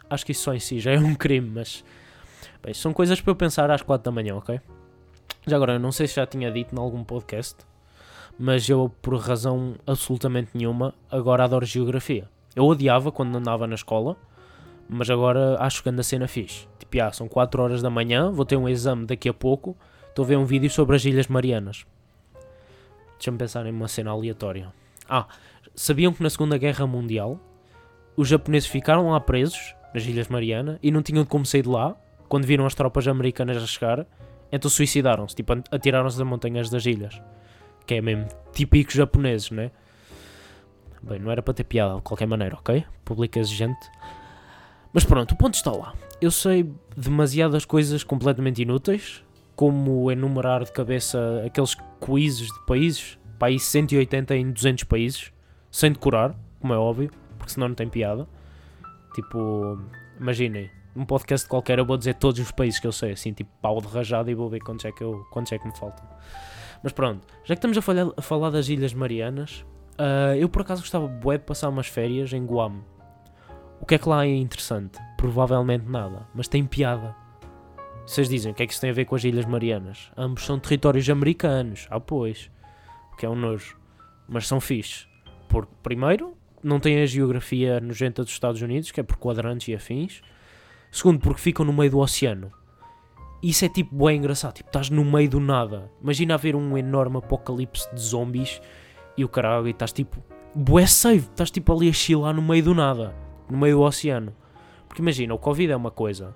Acho 0.09 0.25
que 0.25 0.33
isso 0.33 0.45
só 0.45 0.55
em 0.55 0.59
si 0.59 0.81
já 0.81 0.93
é 0.93 0.99
um 0.99 1.15
crime, 1.15 1.51
mas. 1.51 1.85
Bem, 2.63 2.73
são 2.73 2.95
coisas 2.95 3.21
para 3.21 3.31
eu 3.31 3.37
pensar 3.37 3.71
às 3.71 3.83
4 3.83 4.03
da 4.03 4.11
manhã, 4.11 4.35
ok? 4.35 4.59
Já 5.47 5.57
agora, 5.57 5.79
não 5.79 5.93
sei 5.93 6.09
se 6.09 6.17
já 6.17 6.27
tinha 6.27 6.51
dito 6.51 6.75
em 6.75 6.79
algum 6.79 7.05
podcast, 7.05 7.57
mas 8.45 8.69
eu, 8.69 8.91
por 9.01 9.15
razão 9.19 9.77
absolutamente 9.87 10.51
nenhuma, 10.53 10.93
agora 11.09 11.45
adoro 11.45 11.65
geografia. 11.65 12.29
Eu 12.57 12.65
odiava 12.65 13.13
quando 13.13 13.39
andava 13.39 13.69
na 13.69 13.77
escola, 13.77 14.17
mas 14.89 15.09
agora 15.09 15.57
acho 15.61 15.81
que 15.81 15.89
anda 15.89 16.01
a 16.01 16.03
cena 16.03 16.27
fixe. 16.27 16.67
Tipo, 16.77 17.01
ah, 17.05 17.13
são 17.13 17.29
4 17.29 17.63
horas 17.63 17.83
da 17.83 17.89
manhã, 17.89 18.33
vou 18.33 18.45
ter 18.45 18.57
um 18.57 18.69
exame 18.69 19.07
daqui 19.07 19.29
a 19.29 19.33
pouco, 19.33 19.77
estou 20.09 20.25
a 20.25 20.27
ver 20.27 20.39
um 20.39 20.45
vídeo 20.45 20.69
sobre 20.69 20.97
as 20.97 21.05
Ilhas 21.05 21.29
Marianas. 21.29 21.87
Deixa-me 23.13 23.39
pensar 23.39 23.65
em 23.65 23.71
uma 23.71 23.87
cena 23.87 24.11
aleatória. 24.11 24.73
Ah, 25.09 25.29
sabiam 25.73 26.13
que 26.13 26.21
na 26.21 26.29
Segunda 26.29 26.59
Guerra 26.59 26.85
Mundial 26.85 27.39
os 28.17 28.27
japoneses 28.27 28.69
ficaram 28.69 29.11
lá 29.11 29.21
presos, 29.21 29.77
nas 29.95 30.05
Ilhas 30.05 30.27
Marianas, 30.27 30.81
e 30.83 30.91
não 30.91 31.01
tinham 31.01 31.25
como 31.25 31.47
sair 31.47 31.63
de 31.63 31.69
lá, 31.69 31.95
quando 32.29 32.45
viram 32.45 32.67
as 32.67 32.75
tropas 32.75 33.07
americanas 33.07 33.63
a 33.63 33.67
chegar, 33.69 34.05
então 34.51 34.69
suicidaram-se, 34.69 35.37
tipo, 35.37 35.53
atiraram-se 35.71 36.19
das 36.19 36.27
montanhas 36.27 36.69
das 36.69 36.85
ilhas. 36.87 37.23
Que 37.87 37.95
é 37.95 38.01
mesmo 38.01 38.29
típico 38.53 38.93
japoneses, 38.93 39.51
né? 39.51 39.71
Bem, 41.03 41.19
não 41.19 41.31
era 41.31 41.43
para 41.43 41.55
ter 41.55 41.65
piada 41.65 41.97
de 41.97 42.03
qualquer 42.03 42.27
maneira, 42.27 42.57
ok? 42.57 42.85
Público 43.05 43.39
exigente. 43.39 43.91
Mas 44.93 45.05
pronto, 45.05 45.33
o 45.33 45.37
ponto 45.37 45.55
está 45.55 45.73
lá. 45.73 45.95
Eu 46.21 46.31
sei 46.31 46.71
demasiadas 46.97 47.65
coisas 47.65 48.05
completamente 48.05 48.63
inúteis, 48.63 49.25
como 49.57 50.11
enumerar 50.11 50.65
de 50.65 50.71
cabeça 50.71 51.43
aqueles 51.45 51.75
quizzes 52.01 52.49
de 52.49 52.67
países, 52.67 53.19
país 53.39 53.63
180 53.65 54.37
em 54.37 54.53
200 54.53 54.85
países, 54.85 55.33
sem 55.71 55.91
decorar, 55.91 56.35
como 56.61 56.73
é 56.73 56.77
óbvio, 56.77 57.11
porque 57.39 57.53
senão 57.53 57.69
não 57.69 57.75
tem 57.75 57.89
piada. 57.89 58.29
Tipo, 59.15 59.79
imaginem, 60.21 60.71
num 60.95 61.05
podcast 61.05 61.49
qualquer 61.49 61.79
eu 61.79 61.85
vou 61.85 61.97
dizer 61.97 62.15
todos 62.15 62.41
os 62.41 62.53
países 62.53 62.79
que 62.79 62.87
eu 62.87 62.93
sei, 62.93 63.13
assim, 63.13 63.33
tipo 63.33 63.51
pau 63.61 63.81
de 63.81 63.89
rajada 63.89 64.31
e 64.31 64.35
vou 64.35 64.49
ver 64.49 64.61
quantos 64.61 64.85
é 64.85 64.93
que, 64.93 65.03
eu, 65.03 65.25
quantos 65.33 65.53
é 65.53 65.59
que 65.59 65.67
me 65.67 65.77
faltam. 65.77 66.07
Mas 66.83 66.93
pronto, 66.93 67.27
já 67.45 67.55
que 67.55 67.59
estamos 67.59 67.79
a 67.79 67.83
falar, 67.83 68.13
a 68.17 68.23
falar 68.23 68.51
das 68.51 68.69
Ilhas 68.69 68.93
Marianas, 68.93 69.65
uh, 69.99 70.35
eu 70.37 70.49
por 70.49 70.63
acaso 70.63 70.83
gostava 70.83 71.09
de 71.09 71.39
passar 71.41 71.69
umas 71.69 71.87
férias 71.87 72.33
em 72.33 72.45
Guam. 72.45 72.85
O 73.81 73.87
que 73.87 73.95
é 73.95 73.99
que 73.99 74.09
lá 74.09 74.25
é 74.25 74.35
interessante? 74.35 74.99
Provavelmente 75.17 75.87
nada, 75.87 76.27
mas 76.35 76.49
tem 76.49 76.65
piada. 76.65 77.15
Vocês 78.07 78.29
dizem 78.29 78.53
o 78.53 78.55
que 78.55 78.63
é 78.63 78.67
que 78.67 78.73
isso 78.73 78.81
tem 78.81 78.91
a 78.91 78.93
ver 78.93 79.05
com 79.05 79.15
as 79.15 79.23
Ilhas 79.23 79.47
Marianas? 79.47 80.11
Ambos 80.17 80.45
são 80.45 80.59
territórios 80.59 81.09
americanos. 81.09 81.87
Ah, 81.89 82.01
pois. 82.01 82.51
O 83.13 83.17
que 83.17 83.25
é 83.25 83.29
um 83.29 83.37
nojo. 83.37 83.77
Mas 84.29 84.47
são 84.49 84.61
fixe. 84.61 85.07
Porque, 85.49 85.73
primeiro, 85.83 86.37
não 86.63 86.81
tem 86.81 87.01
a 87.01 87.07
geografia 87.07 87.81
nojenta 87.81 88.23
dos 88.23 88.33
Estados 88.33 88.61
Unidos, 88.61 88.91
que 88.91 89.01
é 89.01 89.03
por 89.03 89.17
quadrantes 89.17 89.69
e 89.69 89.75
afins. 89.75 90.21
Segundo, 90.91 91.21
porque 91.21 91.41
ficam 91.41 91.65
no 91.65 91.73
meio 91.73 91.93
do 91.93 91.99
oceano. 91.99 92.53
Isso 93.43 93.65
é 93.65 93.69
tipo 93.69 94.07
bem 94.07 94.19
engraçado. 94.19 94.55
Tipo, 94.55 94.69
estás 94.69 94.89
no 94.89 95.05
meio 95.05 95.29
do 95.29 95.41
nada. 95.41 95.91
Imagina 96.01 96.35
haver 96.35 96.55
um 96.55 96.79
enorme 96.79 97.19
apocalipse 97.19 97.93
de 97.93 98.01
zombies 98.01 98.61
e 99.17 99.25
o 99.25 99.29
caralho, 99.29 99.67
e 99.67 99.71
estás 99.71 99.93
tipo. 99.93 100.23
Bué 100.55 100.87
safe. 100.87 101.29
Estás 101.31 101.51
tipo 101.51 101.73
ali 101.73 101.89
a 101.89 101.93
chilar 101.93 102.35
no 102.35 102.43
meio 102.43 102.63
do 102.63 102.75
nada. 102.75 103.15
No 103.51 103.59
meio 103.59 103.77
do 103.77 103.83
oceano. 103.83 104.33
Porque 104.87 105.03
imagina, 105.03 105.35
o 105.35 105.39
Covid 105.39 105.73
é 105.73 105.77
uma 105.77 105.91
coisa 105.91 106.35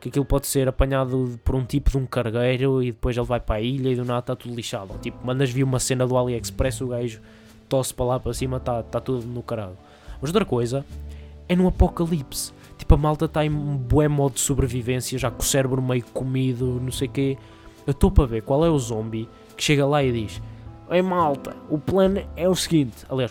que 0.00 0.08
aquilo 0.08 0.24
pode 0.24 0.46
ser 0.46 0.66
apanhado 0.66 1.38
por 1.44 1.54
um 1.54 1.64
tipo 1.64 1.90
de 1.90 1.98
um 1.98 2.06
cargueiro 2.06 2.82
e 2.82 2.90
depois 2.90 3.16
ele 3.16 3.26
vai 3.26 3.38
para 3.38 3.56
a 3.56 3.60
ilha 3.60 3.90
e 3.90 3.94
do 3.94 4.04
nada 4.04 4.20
está 4.20 4.34
tudo 4.34 4.54
lixado. 4.54 4.98
Tipo, 5.00 5.24
mandas 5.24 5.50
vir 5.50 5.62
uma 5.62 5.78
cena 5.78 6.06
do 6.06 6.16
AliExpress, 6.16 6.80
o 6.80 6.88
gajo 6.88 7.20
tosse 7.68 7.92
para 7.92 8.06
lá 8.06 8.18
para 8.18 8.32
cima, 8.32 8.56
está 8.56 8.82
tá 8.82 8.98
tudo 8.98 9.26
no 9.26 9.42
caralho. 9.42 9.76
Mas 10.20 10.30
outra 10.30 10.44
coisa 10.44 10.84
é 11.48 11.54
no 11.54 11.68
apocalipse. 11.68 12.52
Tipo, 12.90 12.98
a 12.98 13.02
malta 13.04 13.26
está 13.26 13.46
em 13.46 13.50
um 13.50 13.76
bué 13.76 14.08
modo 14.08 14.34
de 14.34 14.40
sobrevivência, 14.40 15.16
já 15.16 15.30
com 15.30 15.40
o 15.40 15.44
cérebro 15.44 15.80
meio 15.80 16.02
comido, 16.12 16.80
não 16.82 16.90
sei 16.90 17.06
o 17.06 17.10
quê. 17.12 17.38
Eu 17.86 17.92
estou 17.92 18.10
para 18.10 18.26
ver 18.26 18.42
qual 18.42 18.66
é 18.66 18.68
o 18.68 18.76
zombie 18.80 19.28
que 19.56 19.62
chega 19.62 19.86
lá 19.86 20.02
e 20.02 20.10
diz: 20.10 20.42
Ei 20.90 21.00
malta, 21.00 21.54
o 21.68 21.78
plano 21.78 22.20
é 22.36 22.48
o 22.48 22.54
seguinte. 22.56 22.96
Aliás, 23.08 23.30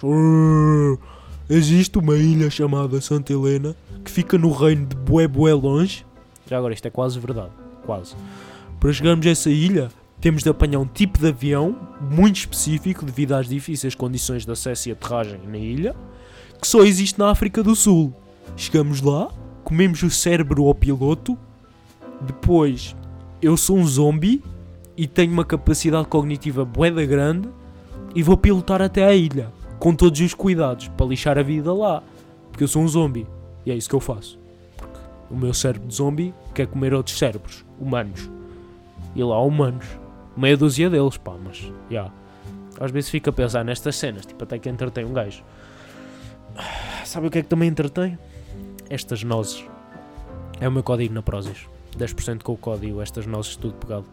existe 1.50 1.98
uma 1.98 2.16
ilha 2.16 2.50
chamada 2.50 3.02
Santa 3.02 3.34
Helena 3.34 3.76
que 4.06 4.10
fica 4.10 4.38
no 4.38 4.50
reino 4.50 4.86
de 4.86 4.96
bué 4.96 5.28
bué 5.28 5.54
longe 5.54 6.06
já 6.48 6.58
agora, 6.58 6.74
isto 6.74 6.88
é 6.88 6.90
quase 6.90 7.20
verdade. 7.20 7.52
Quase. 7.86 8.16
Para 8.80 8.94
chegarmos 8.94 9.28
a 9.28 9.30
essa 9.30 9.50
ilha, 9.50 9.90
temos 10.22 10.42
de 10.42 10.48
apanhar 10.48 10.80
um 10.80 10.88
tipo 10.88 11.20
de 11.20 11.28
avião 11.28 11.76
muito 12.10 12.38
específico 12.38 13.04
devido 13.04 13.34
às 13.34 13.50
difíceis 13.50 13.94
condições 13.94 14.46
de 14.46 14.52
acesso 14.54 14.88
e 14.88 14.94
aterragem 14.94 15.42
na 15.46 15.58
ilha, 15.58 15.94
que 16.62 16.66
só 16.66 16.82
existe 16.84 17.20
na 17.20 17.30
África 17.30 17.62
do 17.62 17.76
Sul. 17.76 18.14
Chegamos 18.56 19.02
lá, 19.02 19.30
comemos 19.70 20.02
o 20.02 20.10
cérebro 20.10 20.66
ao 20.66 20.74
piloto, 20.74 21.38
depois 22.22 22.96
eu 23.40 23.56
sou 23.56 23.78
um 23.78 23.86
zombie 23.86 24.44
e 24.98 25.06
tenho 25.06 25.32
uma 25.32 25.46
capacidade 25.46 26.08
cognitiva 26.08 26.66
boeda 26.66 27.06
grande 27.06 27.48
e 28.16 28.24
vou 28.24 28.36
pilotar 28.36 28.82
até 28.82 29.06
à 29.06 29.14
ilha, 29.14 29.54
com 29.78 29.94
todos 29.94 30.20
os 30.22 30.34
cuidados, 30.34 30.88
para 30.88 31.06
lixar 31.06 31.38
a 31.38 31.44
vida 31.44 31.72
lá, 31.72 32.02
porque 32.52 32.64
eu 32.64 32.68
sou 32.68 32.82
um 32.82 32.88
zombie 32.88 33.28
e 33.64 33.72
é 33.72 33.76
isso 33.76 33.88
que 33.88 33.96
eu 33.96 34.00
faço. 34.00 34.40
O 35.30 35.36
meu 35.36 35.54
cérebro 35.54 35.88
de 35.88 35.94
zombie 35.94 36.34
quer 36.56 36.66
comer 36.66 36.92
outros 36.92 37.20
cérebros, 37.20 37.64
humanos. 37.80 38.28
E 39.16 39.24
lá 39.24 39.36
há 39.36 39.42
humanos. 39.44 39.86
Meia 40.36 40.58
dúzia 40.58 40.90
deles, 40.90 41.18
pá, 41.18 41.36
mas. 41.44 41.58
Já. 41.58 41.72
Yeah. 41.92 42.14
Às 42.80 42.90
vezes 42.90 43.12
fico 43.12 43.30
a 43.30 43.34
pensar 43.34 43.64
nestas 43.64 43.96
cenas, 43.96 44.26
tipo, 44.26 44.44
até 44.44 44.58
que 44.58 44.68
entretém 44.68 45.06
um 45.06 45.14
gajo. 45.14 45.44
Sabe 47.06 47.28
o 47.28 47.30
que 47.30 47.38
é 47.38 47.42
que 47.44 47.48
também 47.48 47.70
entretém? 47.70 48.18
Estas 48.90 49.24
nozes. 49.24 49.66
É 50.60 50.68
o 50.68 50.72
meu 50.72 50.84
código 50.84 51.14
na 51.14 51.22
Prozis. 51.22 51.68
10% 51.98 52.44
com 52.44 52.54
o 52.54 52.58
código, 52.58 53.02
estas 53.02 53.26
nozes 53.26 53.56
tudo 53.56 53.74
pegado. 53.76 54.06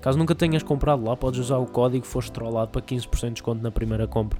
Caso 0.00 0.16
nunca 0.16 0.34
tenhas 0.34 0.62
comprado 0.62 1.04
lá, 1.04 1.16
podes 1.16 1.40
usar 1.40 1.58
o 1.58 1.66
código 1.66 2.06
foste 2.06 2.30
trollado 2.30 2.70
para 2.70 2.80
15% 2.80 3.20
de 3.20 3.30
desconto 3.32 3.62
na 3.62 3.70
primeira 3.70 4.06
compra. 4.06 4.38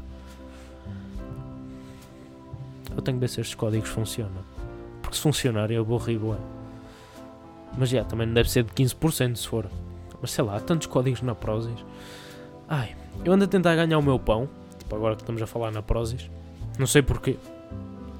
Eu 2.94 3.02
tenho 3.02 3.16
que 3.16 3.20
ver 3.20 3.28
se 3.28 3.40
estes 3.40 3.54
códigos 3.54 3.88
funcionam. 3.88 4.42
Porque 5.02 5.16
se 5.16 5.22
funcionar 5.22 5.70
eu 5.70 5.84
vou 5.84 5.98
rir, 5.98 6.18
bué. 6.18 6.38
Mas 7.76 7.88
já, 7.90 8.04
também 8.04 8.26
não 8.26 8.34
deve 8.34 8.50
ser 8.50 8.64
de 8.64 8.72
15% 8.72 9.36
se 9.36 9.48
for. 9.48 9.68
Mas 10.20 10.30
sei 10.30 10.44
lá, 10.44 10.56
há 10.56 10.60
tantos 10.60 10.86
códigos 10.86 11.22
na 11.22 11.34
Prozis. 11.34 11.84
Ai, 12.68 12.96
eu 13.24 13.32
ando 13.32 13.44
a 13.44 13.48
tentar 13.48 13.74
ganhar 13.74 13.98
o 13.98 14.02
meu 14.02 14.18
pão. 14.18 14.48
Tipo, 14.78 14.96
agora 14.96 15.16
que 15.16 15.22
estamos 15.22 15.42
a 15.42 15.46
falar 15.46 15.70
na 15.70 15.82
Prozis. 15.82 16.30
Não 16.78 16.86
sei 16.86 17.02
porquê. 17.02 17.36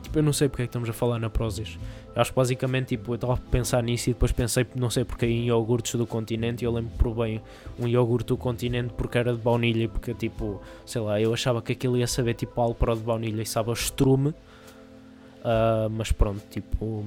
Tipo, 0.09 0.21
eu 0.21 0.23
não 0.23 0.33
sei 0.33 0.49
porque 0.49 0.63
é 0.63 0.67
que 0.67 0.71
estamos 0.71 0.89
a 0.89 0.93
falar 0.95 1.19
na 1.19 1.29
Prozis. 1.29 1.79
Eu 2.17 2.23
acho 2.23 2.31
que 2.31 2.37
basicamente, 2.37 2.89
tipo, 2.89 3.13
eu 3.13 3.17
estava 3.17 3.35
a 3.35 3.37
pensar 3.37 3.83
nisso 3.83 4.09
e 4.09 4.15
depois 4.15 4.33
pensei, 4.33 4.67
não 4.75 4.89
sei 4.89 5.05
porque 5.05 5.27
em 5.27 5.47
iogurtes 5.47 5.97
do 5.97 6.07
continente. 6.07 6.65
E 6.65 6.67
eu 6.67 6.73
lembro 6.73 6.91
que 6.93 6.97
provei 6.97 7.43
um 7.79 7.87
iogurte 7.87 8.29
do 8.29 8.37
continente 8.39 8.95
porque 8.97 9.19
era 9.19 9.35
de 9.35 9.39
baunilha. 9.39 9.87
Porque, 9.87 10.15
tipo, 10.15 10.63
sei 10.87 11.03
lá, 11.03 11.21
eu 11.21 11.35
achava 11.35 11.61
que 11.61 11.73
aquilo 11.73 11.99
ia 11.99 12.07
saber 12.07 12.33
tipo 12.35 12.59
alpro 12.59 12.97
de 12.97 13.03
baunilha 13.03 13.43
e 13.43 13.47
sabe 13.47 13.71
estrume. 13.71 14.33
Ah, 15.45 15.89
mas 15.91 16.11
pronto, 16.11 16.43
tipo, 16.51 17.05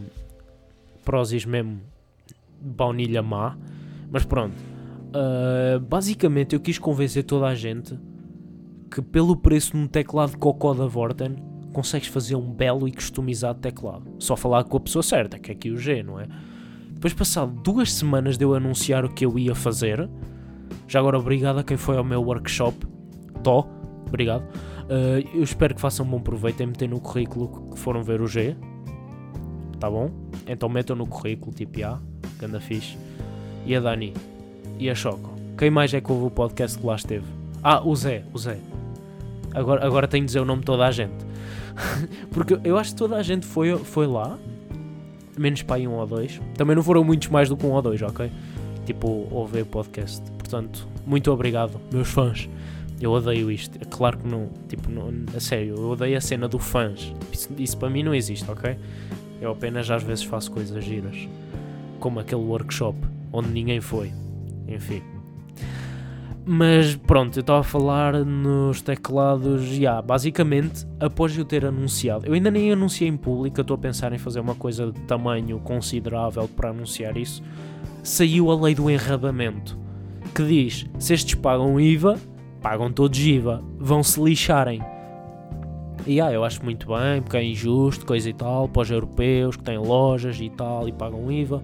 Prozis 1.03 1.43
mesmo, 1.43 1.81
baunilha 2.61 3.23
má. 3.23 3.57
Mas 4.11 4.25
pronto, 4.25 4.53
Ah, 5.13 5.79
basicamente 5.79 6.53
eu 6.53 6.59
quis 6.59 6.77
convencer 6.77 7.23
toda 7.23 7.47
a 7.47 7.55
gente 7.55 7.97
que 8.89 9.01
pelo 9.01 9.35
preço 9.35 9.71
de 9.71 9.77
um 9.77 9.87
teclado 9.87 10.37
Cocó 10.37 10.73
da 10.73 10.85
Vorten 10.85 11.35
consegues 11.71 12.07
fazer 12.07 12.35
um 12.35 12.51
belo 12.51 12.87
e 12.87 12.91
customizado 12.91 13.59
teclado. 13.59 14.03
Só 14.19 14.35
falar 14.35 14.63
com 14.63 14.77
a 14.77 14.79
pessoa 14.79 15.03
certa, 15.03 15.39
que 15.39 15.51
é 15.51 15.53
aqui 15.53 15.71
o 15.71 15.77
G, 15.77 16.03
não 16.03 16.19
é? 16.19 16.27
Depois, 16.91 17.13
passado 17.13 17.51
duas 17.63 17.91
semanas 17.91 18.37
de 18.37 18.45
eu 18.45 18.53
anunciar 18.53 19.03
o 19.03 19.09
que 19.09 19.25
eu 19.25 19.39
ia 19.39 19.55
fazer, 19.55 20.07
já 20.87 20.99
agora 20.99 21.17
obrigado 21.17 21.59
a 21.59 21.63
quem 21.63 21.77
foi 21.77 21.97
ao 21.97 22.03
meu 22.03 22.21
workshop, 22.21 22.85
Tó, 23.43 23.67
obrigado. 24.07 24.43
Uh, 24.83 25.27
eu 25.33 25.43
espero 25.43 25.73
que 25.73 25.81
façam 25.81 26.05
um 26.05 26.09
bom 26.09 26.19
proveito 26.19 26.61
e 26.61 26.65
meter 26.65 26.89
no 26.89 26.99
currículo 26.99 27.71
que 27.71 27.79
foram 27.79 28.03
ver 28.03 28.21
o 28.21 28.27
G, 28.27 28.55
tá 29.79 29.89
bom? 29.89 30.11
Então 30.45 30.69
metam 30.69 30.95
no 30.95 31.07
currículo, 31.07 31.53
tipo, 31.53 31.79
já, 31.79 31.99
ganda 32.37 32.59
fixe. 32.59 32.97
E 33.65 33.75
a 33.75 33.79
Dani, 33.79 34.13
e 34.77 34.89
a 34.89 34.95
Choco. 34.95 35.33
Quem 35.57 35.69
mais 35.69 35.93
é 35.93 36.01
que 36.01 36.11
ouve 36.11 36.25
o 36.25 36.31
podcast 36.31 36.77
que 36.77 36.85
lá 36.85 36.95
esteve? 36.95 37.25
Ah, 37.63 37.81
o 37.81 37.95
Zé, 37.95 38.23
o 38.33 38.37
Zé. 38.37 38.57
Agora, 39.53 39.85
agora 39.85 40.07
tenho 40.07 40.23
de 40.23 40.27
dizer 40.27 40.39
o 40.39 40.45
nome 40.45 40.61
de 40.61 40.65
toda 40.65 40.85
a 40.85 40.91
gente. 40.91 41.25
Porque 42.31 42.59
eu 42.63 42.77
acho 42.77 42.91
que 42.91 42.97
toda 42.97 43.17
a 43.17 43.23
gente 43.23 43.45
foi, 43.45 43.77
foi 43.77 44.07
lá. 44.07 44.37
Menos 45.37 45.61
para 45.61 45.77
aí 45.77 45.87
um 45.87 45.93
ou 45.93 46.05
dois. 46.05 46.39
Também 46.55 46.75
não 46.75 46.83
foram 46.83 47.03
muitos 47.03 47.29
mais 47.29 47.49
do 47.49 47.57
que 47.57 47.65
um 47.65 47.71
ou 47.71 47.81
dois, 47.81 48.01
ok? 48.01 48.31
Tipo, 48.85 49.27
ouvir 49.31 49.65
podcast. 49.65 50.21
Portanto, 50.37 50.87
muito 51.05 51.31
obrigado, 51.31 51.79
meus 51.91 52.09
fãs. 52.09 52.49
Eu 52.99 53.11
odeio 53.11 53.49
isto. 53.49 53.77
É 53.81 53.85
claro 53.85 54.17
que 54.17 54.27
não. 54.27 54.49
Tipo, 54.67 54.91
não, 54.91 55.11
a 55.35 55.39
sério, 55.39 55.75
eu 55.75 55.89
odeio 55.89 56.17
a 56.17 56.21
cena 56.21 56.47
do 56.47 56.59
fãs. 56.59 57.13
Isso, 57.31 57.49
isso 57.57 57.77
para 57.77 57.89
mim 57.89 58.03
não 58.03 58.13
existe, 58.13 58.49
ok? 58.49 58.77
Eu 59.41 59.51
apenas 59.51 59.89
às 59.89 60.03
vezes 60.03 60.23
faço 60.23 60.51
coisas 60.51 60.83
giras. 60.83 61.27
Como 61.99 62.19
aquele 62.19 62.41
workshop 62.41 62.97
onde 63.33 63.49
ninguém 63.49 63.81
foi. 63.81 64.11
Enfim. 64.67 65.01
Mas 66.43 66.95
pronto, 66.95 67.37
eu 67.37 67.41
estava 67.41 67.59
a 67.59 67.63
falar 67.63 68.25
nos 68.25 68.81
teclados, 68.81 69.63
já, 69.63 69.75
yeah, 69.75 70.01
basicamente, 70.01 70.87
após 70.99 71.37
eu 71.37 71.45
ter 71.45 71.63
anunciado, 71.65 72.25
eu 72.25 72.33
ainda 72.33 72.49
nem 72.49 72.71
anunciei 72.71 73.07
em 73.07 73.15
público, 73.15 73.61
estou 73.61 73.75
a 73.75 73.77
pensar 73.77 74.11
em 74.11 74.17
fazer 74.17 74.39
uma 74.39 74.55
coisa 74.55 74.91
de 74.91 74.99
tamanho 75.01 75.59
considerável 75.59 76.47
para 76.47 76.71
anunciar 76.71 77.15
isso, 77.15 77.43
saiu 78.01 78.49
a 78.49 78.59
lei 78.59 78.73
do 78.73 78.89
enrabamento, 78.89 79.77
que 80.33 80.43
diz, 80.43 80.87
se 80.97 81.13
estes 81.13 81.35
pagam 81.35 81.79
IVA, 81.79 82.17
pagam 82.59 82.91
todos 82.91 83.19
IVA, 83.19 83.63
vão 83.77 84.01
se 84.01 84.19
lixarem. 84.19 84.81
E 86.07 86.19
ah, 86.19 86.31
eu 86.31 86.43
acho 86.43 86.63
muito 86.63 86.87
bem, 86.87 87.21
porque 87.21 87.37
é 87.37 87.43
injusto, 87.43 88.03
coisa 88.03 88.27
e 88.27 88.33
tal, 88.33 88.67
para 88.67 88.81
os 88.81 88.89
europeus 88.89 89.55
que 89.55 89.63
têm 89.63 89.77
lojas 89.77 90.39
e 90.41 90.49
tal 90.49 90.87
e 90.87 90.91
pagam 90.91 91.31
IVA. 91.31 91.61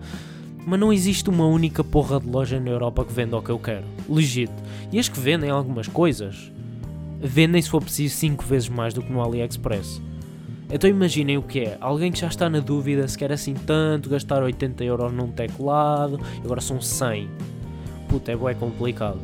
Mas 0.70 0.82
não 0.82 0.92
existe 0.92 1.30
uma 1.30 1.46
única 1.46 1.82
porra 1.82 2.20
de 2.20 2.28
loja 2.28 2.60
na 2.60 2.70
Europa 2.70 3.06
que 3.06 3.14
venda 3.14 3.38
o 3.38 3.42
que 3.42 3.50
eu 3.50 3.58
quero. 3.58 3.86
Legito. 4.10 4.52
E 4.92 5.00
as 5.00 5.08
que 5.08 5.18
vendem 5.18 5.50
algumas 5.50 5.88
coisas, 5.88 6.52
vendem 7.22 7.62
se 7.62 7.70
for 7.70 7.82
preciso 7.82 8.18
5 8.18 8.44
vezes 8.44 8.68
mais 8.68 8.94
do 8.94 9.02
que 9.02 9.10
no 9.10 9.24
AliExpress. 9.24 10.02
Então 10.70 10.90
imaginem 10.90 11.38
o 11.38 11.42
que 11.42 11.62
é. 11.62 11.78
Alguém 11.80 12.12
que 12.12 12.20
já 12.20 12.28
está 12.28 12.50
na 12.50 12.60
dúvida 12.60 13.08
se 13.08 13.18
quer 13.18 13.32
assim 13.32 13.54
tanto, 13.54 14.10
gastar 14.10 14.44
80 14.44 14.84
euros 14.84 15.14
num 15.14 15.30
teclado, 15.30 16.20
agora 16.44 16.60
são 16.60 16.82
100. 16.82 17.30
Puta, 18.10 18.34
é 18.34 18.36
bué 18.36 18.54
complicado. 18.54 19.22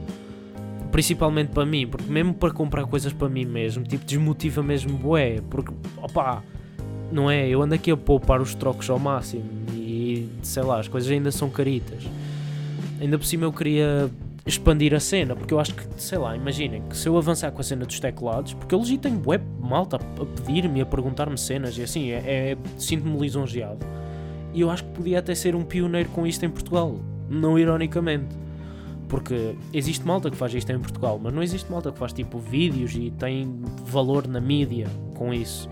Principalmente 0.94 1.50
para 1.50 1.66
mim, 1.66 1.86
porque 1.86 2.10
mesmo 2.10 2.34
para 2.34 2.54
comprar 2.54 2.86
coisas 2.86 3.12
para 3.12 3.28
mim 3.28 3.44
mesmo, 3.44 3.84
tipo, 3.84 4.06
desmotiva 4.06 4.64
mesmo 4.64 4.98
bué. 4.98 5.42
Porque, 5.50 5.74
opá, 6.02 6.42
não 7.12 7.30
é? 7.30 7.50
Eu 7.50 7.62
ando 7.62 7.76
aqui 7.76 7.92
a 7.92 7.98
poupar 7.98 8.42
os 8.42 8.56
trocos 8.56 8.90
ao 8.90 8.98
máximo 8.98 9.44
sei 10.48 10.64
lá, 10.64 10.80
as 10.80 10.88
coisas 10.88 11.10
ainda 11.10 11.32
são 11.32 11.50
caritas. 11.50 12.04
Ainda 13.00 13.18
por 13.18 13.26
cima 13.26 13.46
eu 13.46 13.54
queria 13.54 14.10
expandir 14.46 14.94
a 14.94 15.00
cena, 15.00 15.36
porque 15.36 15.54
eu 15.54 15.60
acho 15.60 15.74
que, 15.74 15.84
sei 15.98 16.18
lá, 16.18 16.36
imaginem 16.36 16.84
que 16.90 16.98
se 16.98 17.08
eu 17.08 17.18
avançar 17.18 17.52
com 17.52 17.62
a 17.62 17.64
cena 17.64 17.86
dos 17.86 18.00
teclados, 18.00 18.54
porque 18.54 18.76
eu 18.76 18.80
legit 18.80 19.00
tenho 19.00 19.22
web 19.26 19.44
malta 19.60 19.96
a 19.96 20.26
pedir-me, 20.26 20.82
a 20.82 20.86
perguntar-me 20.86 21.38
cenas 21.38 21.78
e 21.78 21.84
assim, 21.84 22.12
é, 22.12 22.18
é 22.52 22.58
sinto-me 22.78 23.18
lisonjeado. 23.18 23.86
E 24.54 24.62
eu 24.62 24.70
acho 24.70 24.84
que 24.84 24.92
podia 24.92 25.20
até 25.20 25.34
ser 25.34 25.56
um 25.56 25.64
pioneiro 25.64 26.10
com 26.10 26.28
isto 26.28 26.46
em 26.46 26.50
Portugal, 26.50 27.00
não 27.30 27.58
ironicamente. 27.58 28.36
Porque 29.08 29.56
existe 29.72 30.06
malta 30.06 30.30
que 30.30 30.36
faz 30.36 30.54
isto 30.54 30.72
em 30.72 30.80
Portugal, 30.80 31.20
mas 31.22 31.34
não 31.34 31.42
existe 31.42 31.72
malta 31.72 31.92
que 31.92 31.98
faz 31.98 32.12
tipo 32.12 32.40
vídeos 32.40 32.94
e 32.96 33.12
tem 33.12 33.62
valor 33.86 34.28
na 34.28 34.42
mídia 34.42 34.88
com 35.16 35.34
isso. 35.34 35.70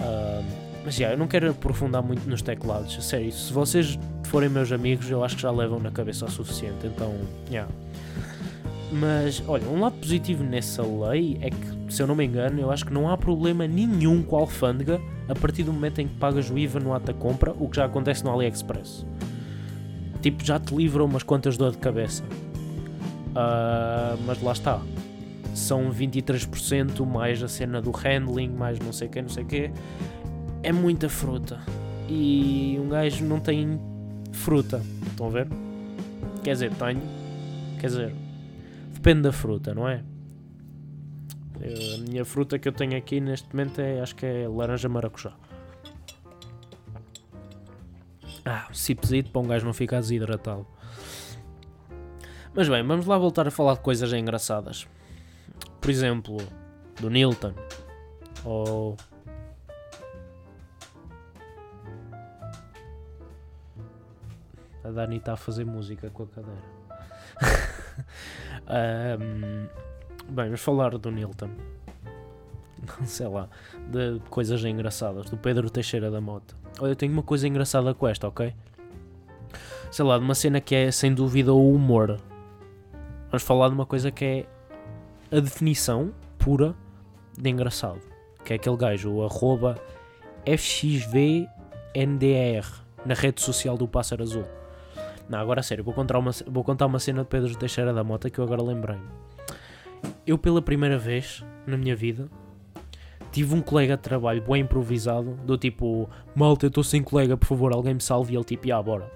Uh, 0.00 0.67
mas 0.88 0.94
já, 0.94 1.00
yeah, 1.00 1.14
eu 1.14 1.18
não 1.18 1.28
quero 1.28 1.50
aprofundar 1.50 2.02
muito 2.02 2.26
nos 2.26 2.40
teclados, 2.40 3.04
sério, 3.04 3.30
se 3.30 3.52
vocês 3.52 3.98
forem 4.24 4.48
meus 4.48 4.72
amigos, 4.72 5.10
eu 5.10 5.22
acho 5.22 5.36
que 5.36 5.42
já 5.42 5.50
levam 5.50 5.78
na 5.78 5.90
cabeça 5.90 6.24
o 6.24 6.30
suficiente, 6.30 6.86
então, 6.86 7.14
já. 7.46 7.52
Yeah. 7.52 7.72
Mas, 8.90 9.42
olha, 9.46 9.68
um 9.68 9.82
lado 9.82 9.98
positivo 9.98 10.42
nessa 10.42 10.82
lei 10.82 11.36
é 11.42 11.50
que, 11.50 11.92
se 11.92 12.02
eu 12.02 12.06
não 12.06 12.14
me 12.14 12.24
engano, 12.24 12.58
eu 12.58 12.70
acho 12.70 12.86
que 12.86 12.92
não 12.94 13.06
há 13.10 13.18
problema 13.18 13.66
nenhum 13.66 14.22
com 14.22 14.38
a 14.38 14.40
alfândega 14.40 14.98
a 15.28 15.34
partir 15.34 15.62
do 15.62 15.74
momento 15.74 16.00
em 16.00 16.08
que 16.08 16.14
pagas 16.14 16.48
o 16.48 16.56
IVA 16.56 16.80
no 16.80 16.94
ato 16.94 17.04
da 17.04 17.12
compra, 17.12 17.54
o 17.58 17.68
que 17.68 17.76
já 17.76 17.84
acontece 17.84 18.24
no 18.24 18.32
AliExpress. 18.32 19.04
Tipo, 20.22 20.42
já 20.42 20.58
te 20.58 20.74
livra 20.74 21.04
umas 21.04 21.22
quantas 21.22 21.58
dor 21.58 21.72
de 21.72 21.78
cabeça. 21.78 22.24
Uh, 22.24 24.18
mas 24.26 24.40
lá 24.42 24.52
está. 24.52 24.80
São 25.52 25.90
23% 25.90 27.04
mais 27.04 27.42
a 27.42 27.48
cena 27.48 27.82
do 27.82 27.90
handling, 27.90 28.48
mais 28.48 28.78
não 28.78 28.90
sei 28.90 29.06
o 29.06 29.10
que, 29.10 29.20
não 29.20 29.28
sei 29.28 29.44
o 29.44 29.46
que. 29.46 29.70
É 30.62 30.72
muita 30.72 31.08
fruta. 31.08 31.60
E 32.08 32.78
um 32.80 32.88
gajo 32.88 33.24
não 33.24 33.40
tem 33.40 33.78
fruta. 34.32 34.82
Estão 35.06 35.26
a 35.26 35.30
ver? 35.30 35.48
Quer 36.42 36.52
dizer, 36.52 36.74
tenho. 36.74 37.02
Quer 37.80 37.86
dizer, 37.86 38.14
depende 38.92 39.22
da 39.22 39.32
fruta, 39.32 39.74
não 39.74 39.88
é? 39.88 40.02
A 41.60 41.98
minha 42.08 42.24
fruta 42.24 42.58
que 42.58 42.68
eu 42.68 42.72
tenho 42.72 42.96
aqui 42.96 43.20
neste 43.20 43.48
momento 43.54 43.80
é, 43.80 44.00
acho 44.00 44.14
que 44.14 44.24
é 44.24 44.48
laranja 44.48 44.88
maracujá. 44.88 45.32
Ah, 48.44 48.68
sipzito 48.72 49.30
para 49.30 49.40
um 49.40 49.46
gajo 49.46 49.66
não 49.66 49.74
ficar 49.74 50.00
desidratado. 50.00 50.66
Mas 52.54 52.68
bem, 52.68 52.82
vamos 52.82 53.06
lá 53.06 53.18
voltar 53.18 53.46
a 53.46 53.50
falar 53.50 53.74
de 53.74 53.80
coisas 53.80 54.12
engraçadas. 54.12 54.86
Por 55.80 55.90
exemplo, 55.90 56.38
do 57.00 57.10
Nilton. 57.10 57.52
Ou. 58.44 58.96
A 64.88 64.90
Dani 64.90 65.18
está 65.18 65.34
a 65.34 65.36
fazer 65.36 65.66
música 65.66 66.08
com 66.08 66.22
a 66.22 66.26
cadeira. 66.26 66.62
um, 69.20 69.66
bem, 70.32 70.46
vamos 70.46 70.62
falar 70.62 70.96
do 70.96 71.10
Nilton. 71.10 71.50
Sei 73.04 73.28
lá, 73.28 73.50
de 73.90 74.18
coisas 74.30 74.64
engraçadas. 74.64 75.28
Do 75.28 75.36
Pedro 75.36 75.68
Teixeira 75.68 76.10
da 76.10 76.22
Mota. 76.22 76.54
Olha, 76.80 76.92
eu 76.92 76.96
tenho 76.96 77.12
uma 77.12 77.22
coisa 77.22 77.46
engraçada 77.46 77.92
com 77.92 78.08
esta, 78.08 78.28
ok? 78.28 78.54
Sei 79.90 80.02
lá, 80.02 80.16
de 80.16 80.24
uma 80.24 80.34
cena 80.34 80.58
que 80.58 80.74
é 80.74 80.90
sem 80.90 81.12
dúvida 81.12 81.52
o 81.52 81.74
humor. 81.74 82.18
Vamos 83.26 83.42
falar 83.42 83.68
de 83.68 83.74
uma 83.74 83.84
coisa 83.84 84.10
que 84.10 84.24
é 84.24 84.46
a 85.36 85.38
definição 85.38 86.14
pura 86.38 86.74
de 87.36 87.50
engraçado. 87.50 88.00
Que 88.42 88.54
é 88.54 88.56
aquele 88.56 88.76
gajo, 88.78 89.10
o 89.10 89.22
arroba 89.22 89.78
FXVNDR, 90.46 91.46
na 93.04 93.12
rede 93.12 93.42
social 93.42 93.76
do 93.76 93.86
Pássaro 93.86 94.22
Azul. 94.22 94.57
Não, 95.28 95.38
agora 95.38 95.62
sério, 95.62 95.84
vou 95.84 95.92
contar 95.92 96.18
uma, 96.18 96.30
vou 96.46 96.64
contar 96.64 96.86
uma 96.86 96.98
cena 96.98 97.22
de 97.22 97.28
Pedro 97.28 97.54
Teixeira 97.56 97.92
da 97.92 98.02
Mota 98.02 98.30
que 98.30 98.38
eu 98.38 98.44
agora 98.44 98.62
lembrei-me. 98.62 99.04
Eu, 100.26 100.38
pela 100.38 100.62
primeira 100.62 100.98
vez 100.98 101.44
na 101.66 101.76
minha 101.76 101.94
vida, 101.94 102.28
tive 103.30 103.54
um 103.54 103.60
colega 103.60 103.96
de 103.96 104.02
trabalho 104.02 104.42
bem 104.42 104.62
improvisado, 104.62 105.34
do 105.44 105.58
tipo, 105.58 106.08
malta, 106.34 106.66
eu 106.66 106.68
estou 106.68 106.82
sem 106.82 107.02
colega, 107.02 107.36
por 107.36 107.46
favor, 107.46 107.72
alguém 107.72 107.94
me 107.94 108.00
salve, 108.00 108.32
e 108.32 108.36
ele 108.36 108.44
tipo, 108.44 108.72
ah, 108.72 108.82
bora. 108.82 109.10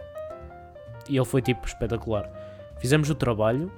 E 1.09 1.17
ele 1.17 1.25
foi 1.25 1.41
tipo 1.41 1.67
espetacular. 1.67 2.31
Fizemos 2.79 3.09
o 3.09 3.15
trabalho 3.15 3.71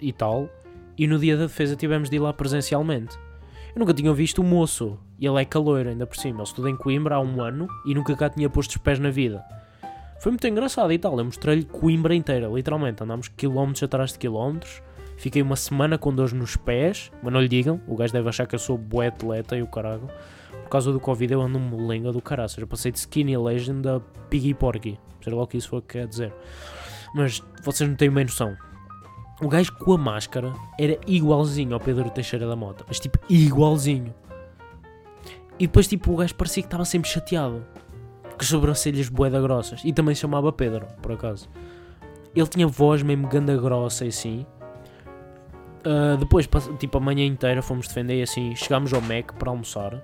e 0.00 0.12
tal, 0.12 0.48
e 0.96 1.06
no 1.06 1.18
dia 1.18 1.36
da 1.36 1.44
defesa 1.44 1.74
tivemos 1.74 2.08
de 2.08 2.16
ir 2.16 2.20
lá 2.20 2.32
presencialmente. 2.32 3.18
Eu 3.74 3.80
nunca 3.80 3.94
tinha 3.94 4.12
visto 4.12 4.40
o 4.40 4.44
moço, 4.44 4.98
e 5.18 5.26
ele 5.26 5.40
é 5.40 5.44
calor 5.44 5.86
ainda 5.86 6.06
por 6.06 6.16
cima, 6.16 6.38
ele 6.38 6.42
estuda 6.44 6.70
em 6.70 6.76
Coimbra 6.76 7.16
há 7.16 7.20
um 7.20 7.40
ano 7.40 7.68
e 7.86 7.94
nunca 7.94 8.16
cá 8.16 8.28
tinha 8.28 8.48
posto 8.48 8.70
os 8.70 8.76
pés 8.78 8.98
na 8.98 9.10
vida. 9.10 9.44
Foi 10.20 10.30
muito 10.30 10.46
engraçado 10.46 10.92
e 10.92 10.98
tal, 10.98 11.18
eu 11.18 11.24
mostrei-lhe 11.24 11.64
Coimbra 11.64 12.14
inteira, 12.14 12.46
literalmente, 12.48 13.02
andámos 13.02 13.28
quilómetros 13.28 13.82
atrás 13.82 14.12
de 14.12 14.18
quilómetros, 14.18 14.82
Fiquei 15.20 15.42
uma 15.42 15.54
semana 15.54 15.98
com 15.98 16.14
dores 16.14 16.32
nos 16.32 16.56
pés, 16.56 17.12
mas 17.22 17.30
não 17.30 17.42
lhe 17.42 17.48
digam, 17.48 17.78
o 17.86 17.94
gajo 17.94 18.10
deve 18.10 18.26
achar 18.26 18.46
que 18.46 18.54
eu 18.54 18.58
sou 18.58 18.78
bué 18.78 19.08
atleta 19.08 19.54
e 19.54 19.60
o 19.60 19.66
caralho. 19.66 20.08
Por 20.62 20.70
causa 20.70 20.90
do 20.90 20.98
Covid 20.98 21.34
eu 21.34 21.42
ando 21.42 21.60
molenga 21.60 22.10
do 22.10 22.22
caralho, 22.22 22.48
seja, 22.48 22.66
passei 22.66 22.90
de 22.90 23.00
skinny 23.00 23.36
legend 23.36 23.86
a 23.86 24.00
piggy 24.30 24.54
porky, 24.54 24.98
seja 25.22 25.36
lá 25.36 25.42
o 25.42 25.46
que 25.46 25.58
isso 25.58 25.68
for 25.68 25.82
que 25.82 25.98
quer 25.98 26.06
dizer. 26.06 26.32
Mas 27.14 27.42
vocês 27.62 27.86
não 27.86 27.96
têm 27.96 28.10
bem 28.10 28.24
noção. 28.24 28.56
O 29.42 29.48
gajo 29.48 29.74
com 29.74 29.92
a 29.92 29.98
máscara 29.98 30.54
era 30.78 30.98
igualzinho 31.06 31.74
ao 31.74 31.80
Pedro 31.80 32.08
Teixeira 32.08 32.48
da 32.48 32.56
Mota, 32.56 32.82
mas 32.88 32.98
tipo 32.98 33.18
igualzinho. 33.28 34.14
E 35.58 35.66
depois 35.66 35.86
tipo 35.86 36.14
o 36.14 36.16
gajo 36.16 36.34
parecia 36.34 36.62
que 36.62 36.66
estava 36.66 36.86
sempre 36.86 37.10
chateado, 37.10 37.62
as 38.40 38.48
sobrancelhas 38.48 39.08
boeda 39.08 39.40
grossas, 39.40 39.82
e 39.84 39.92
também 39.92 40.14
se 40.14 40.22
chamava 40.22 40.52
Pedro, 40.52 40.86
por 41.02 41.12
acaso. 41.12 41.48
Ele 42.34 42.46
tinha 42.46 42.66
voz 42.66 43.02
mesmo 43.02 43.28
ganda 43.28 43.56
grossa 43.56 44.04
e 44.04 44.08
assim. 44.08 44.46
Uh, 45.80 46.16
depois, 46.18 46.48
tipo, 46.78 46.98
a 46.98 47.00
manhã 47.00 47.24
inteira 47.24 47.62
fomos 47.62 47.88
defender 47.88 48.18
e 48.18 48.22
assim, 48.22 48.54
chegámos 48.54 48.92
ao 48.92 49.00
Mac 49.00 49.32
para 49.38 49.50
almoçar. 49.50 50.02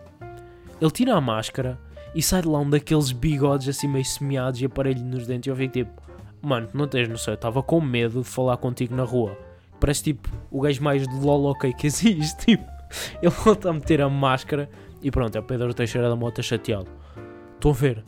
Ele 0.81 0.90
tira 0.90 1.14
a 1.14 1.20
máscara 1.20 1.79
e 2.14 2.22
sai 2.22 2.42
de 2.42 2.49
lá 2.49 2.59
um 2.59 2.68
daqueles 2.68 3.12
bigodes 3.12 3.68
assim 3.68 3.87
meio 3.87 4.05
semeados 4.05 4.61
e 4.61 4.64
aparelho 4.64 5.05
nos 5.05 5.27
dentes. 5.27 5.46
E 5.46 5.51
eu 5.51 5.57
fico 5.57 5.72
tipo, 5.72 6.03
mano, 6.42 6.68
não 6.75 6.88
tens 6.88 7.09
noção, 7.09 7.33
eu 7.33 7.37
estava 7.37 7.62
com 7.62 7.81
medo 7.81 8.22
de 8.22 8.27
falar 8.27 8.57
contigo 8.57 8.94
na 8.94 9.05
rua. 9.05 9.37
Parece 9.79 10.03
tipo 10.03 10.29
o 10.51 10.61
gajo 10.61 10.83
mais 10.83 11.07
de 11.07 11.14
lol 11.20 11.55
que 11.55 11.87
existe. 11.87 12.37
Tipo, 12.57 12.77
ele 13.20 13.31
volta 13.31 13.68
a 13.68 13.72
meter 13.72 14.01
a 14.01 14.09
máscara 14.09 14.70
e 15.03 15.11
pronto, 15.11 15.37
é 15.37 15.40
o 15.40 15.42
Pedro 15.42 15.75
Teixeira 15.75 16.09
da 16.09 16.14
Mota 16.16 16.40
chateado. 16.40 16.88
Estão 17.55 17.72
a 17.72 17.75
ver? 17.75 18.05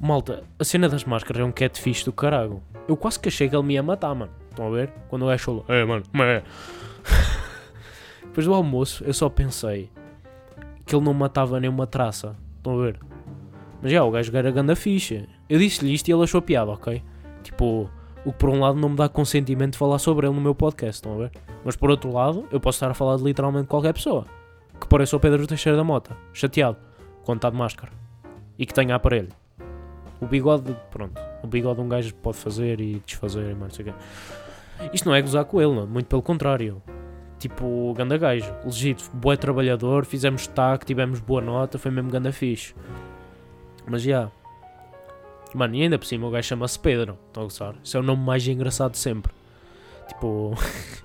Malta, 0.00 0.44
a 0.58 0.64
cena 0.64 0.88
das 0.88 1.04
máscaras 1.04 1.42
é 1.42 1.44
um 1.44 1.50
catfish 1.50 2.04
do 2.04 2.12
carago. 2.12 2.62
Eu 2.86 2.96
quase 2.96 3.18
que 3.18 3.28
achei 3.28 3.48
que 3.48 3.56
ele 3.56 3.64
me 3.64 3.74
ia 3.74 3.82
matar, 3.82 4.14
mano. 4.14 4.30
Estão 4.50 4.68
a 4.68 4.70
ver? 4.70 4.92
Quando 5.08 5.22
o 5.22 5.26
gajo 5.26 5.44
falou, 5.44 5.64
é 5.68 5.84
mano, 5.84 6.04
é. 6.22 6.42
Depois 8.22 8.46
do 8.46 8.54
almoço, 8.54 9.02
eu 9.04 9.12
só 9.12 9.28
pensei 9.28 9.90
que 10.86 10.94
ele 10.94 11.04
não 11.04 11.12
matava 11.12 11.58
nem 11.58 11.68
uma 11.68 11.86
traça. 11.86 12.36
Estão 12.56 12.78
a 12.78 12.84
ver? 12.84 13.00
Mas 13.82 13.90
já, 13.90 14.04
o 14.04 14.10
gajo 14.10 14.36
era 14.36 14.50
ganda 14.50 14.76
ficha. 14.76 15.26
Eu 15.48 15.58
disse-lhe 15.58 15.92
isto 15.92 16.08
e 16.08 16.12
ele 16.12 16.22
achou 16.22 16.40
piada, 16.40 16.70
ok? 16.70 17.02
Tipo, 17.42 17.90
o 18.24 18.32
que 18.32 18.38
por 18.38 18.50
um 18.50 18.60
lado 18.60 18.78
não 18.78 18.90
me 18.90 18.96
dá 18.96 19.08
consentimento 19.08 19.72
de 19.72 19.78
falar 19.78 19.98
sobre 19.98 20.26
ele 20.26 20.34
no 20.34 20.40
meu 20.40 20.54
podcast, 20.54 20.96
estão 20.96 21.14
a 21.14 21.18
ver? 21.24 21.32
Mas 21.64 21.76
por 21.76 21.90
outro 21.90 22.12
lado, 22.12 22.46
eu 22.52 22.60
posso 22.60 22.76
estar 22.76 22.90
a 22.90 22.94
falar 22.94 23.16
de 23.16 23.24
literalmente 23.24 23.66
qualquer 23.66 23.92
pessoa 23.92 24.26
que 24.80 24.86
pareça 24.86 25.16
o 25.16 25.20
Pedro 25.20 25.46
Teixeira 25.46 25.76
da 25.76 25.82
Mota, 25.82 26.16
chateado, 26.32 26.76
quando 27.24 27.38
está 27.38 27.50
de 27.50 27.56
máscara 27.56 27.92
e 28.58 28.64
que 28.66 28.74
tenha 28.74 28.94
aparelho. 28.94 29.28
O 30.20 30.26
bigode, 30.26 30.76
pronto, 30.90 31.20
o 31.42 31.46
bigode 31.46 31.80
um 31.80 31.88
gajo 31.88 32.14
pode 32.16 32.36
fazer 32.38 32.80
e 32.80 33.02
desfazer 33.06 33.52
e 33.52 33.54
mais 33.54 33.74
sei 33.74 33.86
o. 33.86 33.94
Isto 34.92 35.08
não 35.08 35.14
é 35.14 35.22
gozar 35.22 35.44
com 35.44 35.60
ele, 35.60 35.74
não, 35.74 35.86
muito 35.86 36.06
pelo 36.06 36.22
contrário. 36.22 36.82
Tipo, 37.38 37.94
ganda 37.96 38.18
gajo, 38.18 38.52
legítimo, 38.64 39.10
boé 39.14 39.36
trabalhador, 39.36 40.04
fizemos 40.04 40.42
destaque, 40.42 40.84
tivemos 40.84 41.20
boa 41.20 41.40
nota, 41.40 41.78
foi 41.78 41.90
mesmo 41.90 42.10
ganda 42.10 42.32
fixe. 42.32 42.74
Mas 43.86 44.02
já. 44.02 44.08
Yeah. 44.08 44.32
Mano, 45.54 45.74
e 45.76 45.82
ainda 45.82 45.98
por 45.98 46.04
cima 46.04 46.26
o 46.26 46.30
gajo 46.30 46.48
chama-se 46.48 46.78
Pedro, 46.78 47.18
estão 47.28 47.44
a 47.44 47.46
gozar? 47.46 47.74
Isso 47.82 47.96
é 47.96 48.00
o 48.00 48.02
nome 48.02 48.22
mais 48.22 48.46
engraçado 48.46 48.92
de 48.92 48.98
sempre. 48.98 49.32
Tipo, 50.08 50.54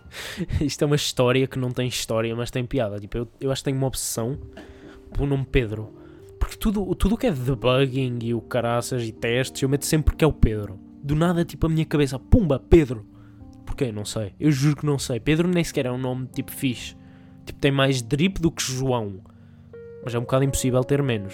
isto 0.60 0.82
é 0.84 0.86
uma 0.86 0.96
história 0.96 1.48
que 1.48 1.58
não 1.60 1.72
tem 1.72 1.88
história, 1.88 2.36
mas 2.36 2.52
tem 2.52 2.66
piada. 2.66 3.00
Tipo, 3.00 3.20
eu, 3.20 3.28
eu 3.40 3.52
acho 3.52 3.62
que 3.62 3.66
tenho 3.66 3.78
uma 3.78 3.88
obsessão 3.88 4.38
pelo 5.14 5.28
nome 5.28 5.46
Pedro. 5.46 6.03
Porque 6.44 6.58
tudo, 6.58 6.94
tudo 6.96 7.16
que 7.16 7.26
é 7.26 7.32
debugging 7.32 8.20
e 8.22 8.34
o 8.34 8.42
caraças 8.42 9.02
e 9.04 9.14
testes, 9.14 9.62
eu 9.62 9.70
meto 9.70 9.86
sempre 9.86 10.14
que 10.14 10.26
é 10.26 10.28
o 10.28 10.34
Pedro. 10.34 10.78
Do 11.02 11.16
nada, 11.16 11.46
tipo, 11.46 11.66
a 11.66 11.70
minha 11.70 11.86
cabeça, 11.86 12.20
pumba, 12.20 12.60
Pedro. 12.60 13.06
Porquê? 13.66 13.94
Não 13.94 14.04
sei. 14.04 14.34
Eu 14.38 14.52
juro 14.52 14.76
que 14.76 14.86
não 14.86 15.00
sei. 15.00 15.22
Pedro 15.22 15.48
nem 15.48 15.64
sequer 15.64 15.86
é 15.86 15.92
um 15.92 15.98
nome 15.98 16.28
tipo 16.28 16.52
fixe. 16.52 16.98
Tipo, 17.46 17.60
tem 17.62 17.72
mais 17.72 18.02
drip 18.02 18.42
do 18.42 18.52
que 18.52 18.62
João. 18.62 19.22
Mas 20.04 20.14
é 20.14 20.20
um 20.20 20.24
bocado 20.24 20.44
impossível 20.44 20.84
ter 20.84 21.02
menos. 21.02 21.34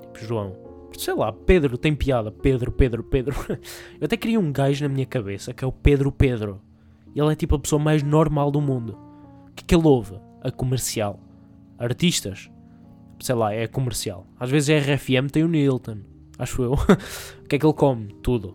Tipo, 0.00 0.24
João. 0.26 0.56
Sei 0.96 1.12
lá, 1.12 1.30
Pedro 1.34 1.76
tem 1.76 1.94
piada. 1.94 2.32
Pedro, 2.32 2.72
Pedro, 2.72 3.04
Pedro. 3.04 3.36
Eu 4.00 4.06
até 4.06 4.16
queria 4.16 4.40
um 4.40 4.50
gajo 4.50 4.82
na 4.84 4.88
minha 4.88 5.04
cabeça 5.04 5.52
que 5.52 5.64
é 5.64 5.68
o 5.68 5.72
Pedro 5.72 6.10
Pedro. 6.10 6.62
Ele 7.14 7.30
é 7.30 7.36
tipo 7.36 7.56
a 7.56 7.58
pessoa 7.58 7.78
mais 7.80 8.02
normal 8.02 8.50
do 8.50 8.62
mundo. 8.62 8.98
O 9.50 9.52
que 9.54 9.64
é 9.64 9.66
que 9.66 9.74
ele 9.74 9.86
ouve? 9.86 10.18
A 10.40 10.50
comercial. 10.50 11.20
Artistas. 11.78 12.50
Sei 13.20 13.34
lá, 13.34 13.52
é 13.52 13.66
comercial. 13.66 14.26
Às 14.38 14.50
vezes 14.50 14.68
é 14.68 14.78
RFM, 14.78 15.30
tem 15.30 15.44
o 15.44 15.48
Nilton. 15.48 15.98
Acho 16.38 16.62
eu. 16.62 16.72
o 17.42 17.48
que 17.48 17.56
é 17.56 17.58
que 17.58 17.66
ele 17.66 17.72
come? 17.72 18.14
Tudo. 18.22 18.54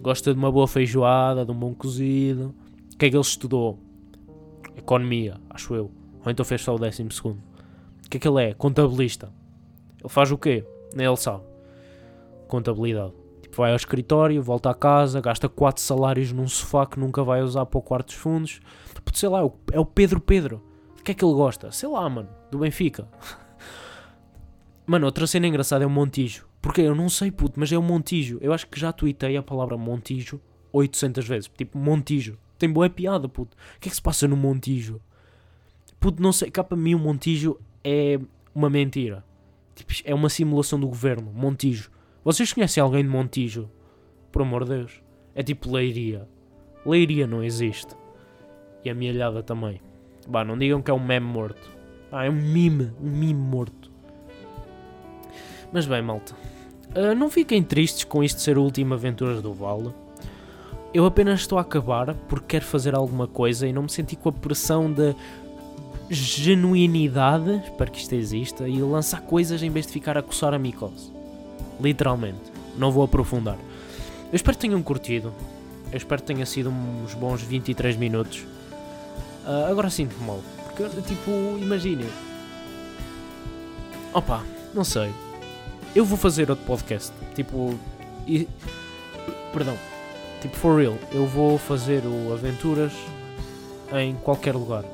Gosta 0.00 0.32
de 0.32 0.38
uma 0.38 0.52
boa 0.52 0.68
feijoada, 0.68 1.44
de 1.44 1.50
um 1.50 1.58
bom 1.58 1.74
cozido. 1.74 2.54
O 2.92 2.96
que 2.96 3.06
é 3.06 3.10
que 3.10 3.16
ele 3.16 3.22
estudou? 3.22 3.78
Economia, 4.76 5.36
acho 5.50 5.74
eu. 5.74 5.90
Ou 6.24 6.30
então 6.30 6.44
fez 6.44 6.62
só 6.62 6.74
o 6.74 6.78
décimo 6.78 7.10
segundo. 7.10 7.38
O 8.04 8.10
que 8.10 8.16
é 8.16 8.20
que 8.20 8.28
ele 8.28 8.42
é? 8.42 8.54
Contabilista. 8.54 9.32
Ele 9.98 10.08
faz 10.08 10.30
o 10.30 10.38
quê? 10.38 10.64
Nem 10.94 11.06
ele 11.06 11.16
sabe. 11.16 11.42
Contabilidade 12.46 13.12
vai 13.58 13.70
ao 13.70 13.76
escritório, 13.76 14.42
volta 14.42 14.70
a 14.70 14.74
casa, 14.74 15.20
gasta 15.20 15.48
4 15.48 15.82
salários 15.82 16.32
num 16.32 16.46
sofá 16.46 16.86
que 16.86 16.98
nunca 16.98 17.24
vai 17.24 17.42
usar 17.42 17.66
para 17.66 17.78
o 17.78 17.82
quarto 17.82 18.06
dos 18.06 18.14
fundos. 18.14 18.60
Tipo, 18.94 19.16
sei 19.16 19.28
lá, 19.28 19.40
é 19.72 19.80
o 19.80 19.84
Pedro 19.84 20.20
Pedro. 20.20 20.62
De 20.96 21.02
que 21.02 21.12
é 21.12 21.14
que 21.14 21.24
ele 21.24 21.34
gosta? 21.34 21.70
Sei 21.72 21.88
lá, 21.88 22.08
mano, 22.08 22.28
do 22.50 22.58
Benfica. 22.58 23.08
Mano, 24.88 25.04
outra 25.04 25.26
cena 25.26 25.46
engraçada 25.46 25.84
é 25.84 25.86
o 25.86 25.90
Montijo. 25.90 26.46
Porque 26.62 26.80
eu 26.80 26.94
não 26.94 27.10
sei, 27.10 27.30
puto, 27.30 27.60
mas 27.60 27.70
é 27.70 27.76
o 27.76 27.82
Montijo. 27.82 28.38
Eu 28.40 28.54
acho 28.54 28.66
que 28.66 28.80
já 28.80 28.90
tuitei 28.90 29.36
a 29.36 29.42
palavra 29.42 29.76
Montijo 29.76 30.40
800 30.72 31.28
vezes. 31.28 31.50
Tipo, 31.54 31.76
Montijo. 31.76 32.38
Tem 32.58 32.72
boa 32.72 32.88
piada, 32.88 33.28
puto. 33.28 33.54
O 33.54 33.80
que 33.80 33.88
é 33.88 33.90
que 33.90 33.94
se 33.94 34.00
passa 34.00 34.26
no 34.26 34.34
Montijo? 34.34 34.98
Puto, 36.00 36.22
não 36.22 36.32
sei. 36.32 36.50
Cá 36.50 36.64
para 36.64 36.74
mim 36.74 36.94
o 36.94 36.98
Montijo 36.98 37.60
é 37.84 38.18
uma 38.54 38.70
mentira. 38.70 39.22
Tipo, 39.74 39.92
é 40.06 40.14
uma 40.14 40.30
simulação 40.30 40.80
do 40.80 40.88
governo. 40.88 41.30
Montijo. 41.34 41.90
Vocês 42.24 42.50
conhecem 42.50 42.82
alguém 42.82 43.02
de 43.02 43.10
Montijo? 43.10 43.70
Por 44.32 44.40
amor 44.40 44.64
de 44.64 44.70
Deus. 44.70 45.02
É 45.34 45.42
tipo 45.42 45.70
Leiria. 45.70 46.26
Leiria 46.86 47.26
não 47.26 47.44
existe. 47.44 47.94
E 48.82 48.88
a 48.88 48.94
Mialhada 48.94 49.42
também. 49.42 49.82
Bah, 50.26 50.46
não 50.46 50.56
digam 50.56 50.80
que 50.80 50.90
é 50.90 50.94
um 50.94 51.04
meme 51.04 51.26
morto. 51.26 51.70
Ah, 52.10 52.24
é 52.24 52.30
um 52.30 52.32
mime. 52.32 52.90
Um 52.98 53.10
mime 53.10 53.34
morto. 53.34 53.87
Mas 55.72 55.86
bem, 55.86 56.02
malta. 56.02 56.34
Uh, 56.96 57.14
não 57.14 57.30
fiquem 57.30 57.62
tristes 57.62 58.04
com 58.04 58.22
isto 58.24 58.40
ser 58.40 58.56
a 58.56 58.60
última 58.60 58.94
Aventuras 58.94 59.42
do 59.42 59.52
Vale. 59.52 59.92
Eu 60.92 61.04
apenas 61.04 61.40
estou 61.40 61.58
a 61.58 61.60
acabar 61.60 62.14
porque 62.28 62.46
quero 62.48 62.64
fazer 62.64 62.94
alguma 62.94 63.26
coisa 63.26 63.66
e 63.66 63.72
não 63.72 63.82
me 63.82 63.90
senti 63.90 64.16
com 64.16 64.30
a 64.30 64.32
pressão 64.32 64.90
de 64.90 65.14
genuinidade, 66.10 67.62
espero 67.64 67.90
que 67.90 67.98
isto 67.98 68.14
exista, 68.14 68.68
e 68.68 68.80
lançar 68.80 69.20
coisas 69.20 69.62
em 69.62 69.68
vez 69.68 69.86
de 69.86 69.92
ficar 69.92 70.16
a 70.16 70.22
coçar 70.22 70.54
a 70.54 70.58
micose. 70.58 71.12
Literalmente. 71.78 72.40
Não 72.76 72.90
vou 72.90 73.04
aprofundar. 73.04 73.58
Eu 74.32 74.36
espero 74.36 74.56
que 74.56 74.66
tenham 74.66 74.82
curtido. 74.82 75.32
Eu 75.92 75.96
espero 75.96 76.22
que 76.22 76.28
tenha 76.28 76.46
sido 76.46 76.70
uns 76.70 77.12
bons 77.14 77.42
23 77.42 77.96
minutos. 77.96 78.46
Uh, 79.44 79.70
agora 79.70 79.90
sinto-me 79.90 80.26
mal. 80.26 80.40
Porque, 80.64 80.84
tipo, 81.02 81.30
imaginem. 81.60 82.08
Opa, 84.14 84.42
não 84.74 84.84
sei. 84.84 85.10
Eu 85.98 86.04
vou 86.04 86.16
fazer 86.16 86.48
outro 86.48 86.64
podcast. 86.64 87.12
Tipo. 87.34 87.76
E, 88.24 88.46
perdão. 89.52 89.76
Tipo, 90.40 90.56
for 90.56 90.78
real. 90.78 90.96
Eu 91.10 91.26
vou 91.26 91.58
fazer 91.58 92.04
o 92.06 92.32
Aventuras 92.32 92.92
em 93.92 94.14
qualquer 94.14 94.54
lugar. 94.54 94.84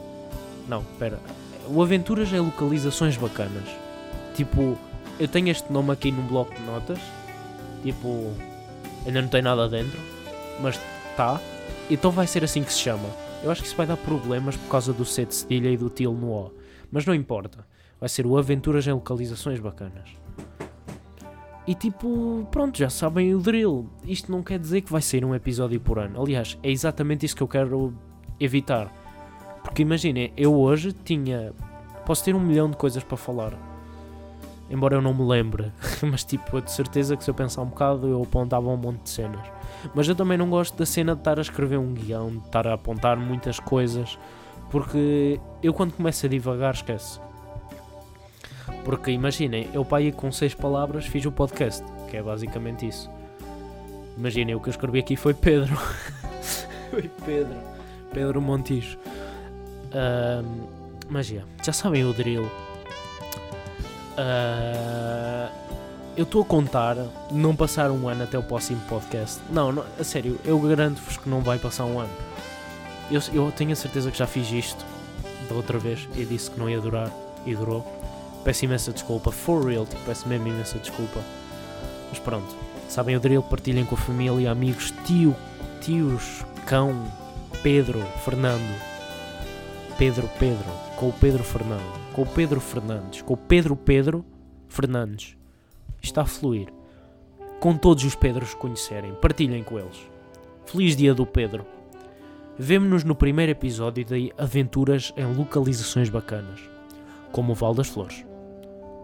Não, 0.67 0.81
espera. 0.81 1.21
O 1.69 1.83
Aventuras 1.83 2.33
é 2.33 2.41
localizações 2.41 3.19
bacanas. 3.19 3.69
Tipo, 4.35 4.79
eu 5.21 5.29
tenho 5.29 5.51
este 5.51 5.71
nome 5.71 5.93
aqui 5.93 6.11
num 6.11 6.27
bloco 6.27 6.55
de 6.55 6.63
notas. 6.63 6.99
Tipo, 7.83 8.33
ainda 9.05 9.21
não 9.21 9.29
tem 9.29 9.43
nada 9.43 9.69
dentro, 9.69 10.01
mas 10.63 10.81
tá. 11.19 11.39
Então 11.91 12.11
vai 12.13 12.27
ser 12.27 12.43
assim 12.45 12.65
que 12.65 12.73
se 12.73 12.79
chama. 12.79 13.11
Eu 13.43 13.51
acho 13.51 13.61
que 13.61 13.67
isso 13.67 13.77
vai 13.77 13.87
dar 13.87 13.99
problemas 13.99 14.57
por 14.57 14.71
causa 14.71 14.91
do 14.91 15.05
C 15.05 15.27
de 15.27 15.35
cedilha 15.35 15.69
e 15.69 15.77
do 15.77 15.91
til 15.91 16.15
no 16.15 16.31
O. 16.31 16.51
Mas 16.91 17.05
não 17.05 17.15
importa. 17.15 17.67
Vai 18.01 18.09
ser 18.09 18.25
o 18.25 18.39
Aventuras 18.39 18.87
em 18.87 18.93
Localizações 18.93 19.61
Bacanas. 19.61 20.09
E 21.67 21.75
tipo, 21.75 22.47
pronto, 22.51 22.79
já 22.79 22.91
sabem 22.91 23.35
o 23.35 23.39
drill. 23.39 23.89
Isto 24.07 24.31
não 24.31 24.43
quer 24.43 24.59
dizer 24.59 24.83
que 24.83 24.93
vai 24.93 25.01
ser 25.01 25.25
um 25.25 25.35
episódio 25.35 25.81
por 25.81 25.99
ano. 25.99 26.21
Aliás, 26.21 26.59
é 26.63 26.71
exatamente 26.71 27.25
isso 27.25 27.35
que 27.35 27.43
eu 27.43 27.49
quero 27.49 27.95
evitar. 28.39 28.93
Porque 29.63 29.83
imaginem, 29.83 30.33
eu 30.37 30.55
hoje 30.55 30.93
tinha. 30.93 31.53
Posso 32.05 32.23
ter 32.23 32.35
um 32.35 32.41
milhão 32.41 32.71
de 32.71 32.77
coisas 32.77 33.03
para 33.03 33.17
falar 33.17 33.55
embora 34.71 34.97
eu 34.97 35.03
não 35.03 35.15
me 35.15 35.23
lembre, 35.23 35.73
mas 36.03 36.25
tipo, 36.25 36.61
de 36.61 36.71
certeza 36.71 37.17
que 37.17 37.25
se 37.25 37.31
eu 37.31 37.35
pensar 37.35 37.63
um 37.63 37.67
bocado 37.67 38.07
eu 38.07 38.23
apontava 38.23 38.69
um 38.69 38.77
monte 38.77 39.03
de 39.03 39.11
cenas. 39.11 39.47
Mas 39.95 40.09
eu 40.09 40.15
também 40.15 40.39
não 40.39 40.49
gosto 40.49 40.77
da 40.77 40.87
cena 40.87 41.15
de 41.15 41.21
estar 41.21 41.39
a 41.39 41.43
escrever 41.43 41.79
um 41.79 41.93
guião, 41.93 42.31
de 42.31 42.39
estar 42.39 42.67
a 42.67 42.75
apontar 42.75 43.17
muitas 43.17 43.61
coisas, 43.61 44.19
porque 44.71 45.41
eu 45.63 45.73
quando 45.75 45.93
começo 45.93 46.25
a 46.27 46.29
divagar 46.29 46.75
esqueço. 46.75 47.21
Porque 48.85 49.11
imaginem, 49.11 49.69
eu 49.73 49.85
pai 49.85 50.13
com 50.13 50.31
seis 50.31 50.55
palavras 50.55 51.07
fiz 51.07 51.25
o 51.25 51.33
podcast, 51.33 51.85
que 52.11 52.17
é 52.17 52.23
basicamente 52.23 52.87
isso. 52.87 53.11
Imaginem, 54.17 54.55
o 54.55 54.61
que 54.61 54.69
eu 54.69 54.73
escrevi 54.73 55.01
aqui 55.01 55.17
foi 55.17 55.35
Pedro. 55.35 55.77
foi 56.91 57.11
Pedro. 57.25 57.57
Pedro 58.13 58.41
Montijo. 58.41 58.99
Ahm, 59.93 60.67
mas 61.09 61.29
yeah, 61.29 61.49
já 61.63 61.73
sabem 61.73 62.05
o 62.05 62.13
drill. 62.13 62.49
Ah, 64.17 65.51
eu 66.17 66.23
estou 66.23 66.43
a 66.43 66.45
contar 66.45 66.97
não 67.31 67.57
passar 67.57 67.91
um 67.91 68.09
ano 68.09 68.23
até 68.23 68.39
o 68.39 68.43
próximo 68.43 68.81
podcast. 68.89 69.41
Não, 69.51 69.73
não 69.73 69.85
a 69.99 70.05
sério, 70.05 70.39
eu 70.45 70.59
garanto-vos 70.61 71.17
que 71.17 71.29
não 71.29 71.41
vai 71.41 71.59
passar 71.59 71.85
um 71.85 71.99
ano. 71.99 72.13
Eu, 73.11 73.21
eu 73.33 73.53
tenho 73.53 73.73
a 73.73 73.77
certeza 73.77 74.11
que 74.11 74.19
já 74.19 74.27
fiz 74.27 74.51
isto 74.51 74.85
da 75.49 75.55
outra 75.55 75.79
vez 75.79 76.09
e 76.17 76.25
disse 76.25 76.51
que 76.51 76.59
não 76.59 76.71
ia 76.71 76.81
durar 76.81 77.11
e 77.45 77.55
durou. 77.55 77.85
Peço 78.45 78.65
imensa 78.65 78.93
desculpa, 78.93 79.33
for 79.33 79.67
real, 79.67 79.87
tipo, 79.87 80.03
peço 80.05 80.29
mesmo 80.29 80.49
imensa 80.49 80.79
desculpa. 80.79 81.21
Mas 82.11 82.19
pronto, 82.19 82.55
sabem 82.89 83.17
o 83.17 83.21
drill, 83.21 83.43
partilhem 83.43 83.85
com 83.85 83.95
a 83.95 83.99
família, 83.99 84.51
amigos, 84.51 84.93
tio, 85.07 85.35
tios, 85.81 86.45
cão, 86.67 87.11
Pedro, 87.63 88.01
Fernando. 88.25 88.95
Pedro, 89.97 90.29
Pedro, 90.39 90.65
com 90.97 91.09
o 91.09 91.13
Pedro 91.13 91.45
Fernando, 91.45 92.13
com 92.13 92.23
o 92.23 92.27
Pedro 92.27 92.61
Fernandes, 92.61 93.23
com 93.23 93.35
o 93.35 93.37
Pedro 93.37 93.77
Pedro 93.77 94.25
Fernandes. 94.69 95.37
Está 96.03 96.23
a 96.23 96.27
fluir. 96.27 96.69
Com 97.61 97.77
todos 97.77 98.05
os 98.05 98.15
Pedros 98.15 98.53
que 98.53 98.61
conhecerem, 98.61 99.15
partilhem 99.15 99.63
com 99.63 99.79
eles. 99.79 99.97
Feliz 100.67 100.97
dia 100.97 101.15
do 101.15 101.25
Pedro. 101.25 101.65
Vemo-nos 102.59 103.05
no 103.05 103.15
primeiro 103.15 103.53
episódio 103.53 104.05
de 104.05 104.33
aventuras 104.37 105.13
em 105.17 105.25
localizações 105.33 106.11
bacanas, 106.11 106.61
como 107.33 107.53
o 107.53 107.55
Val 107.55 107.75
das 107.75 107.89
Flores, 107.89 108.25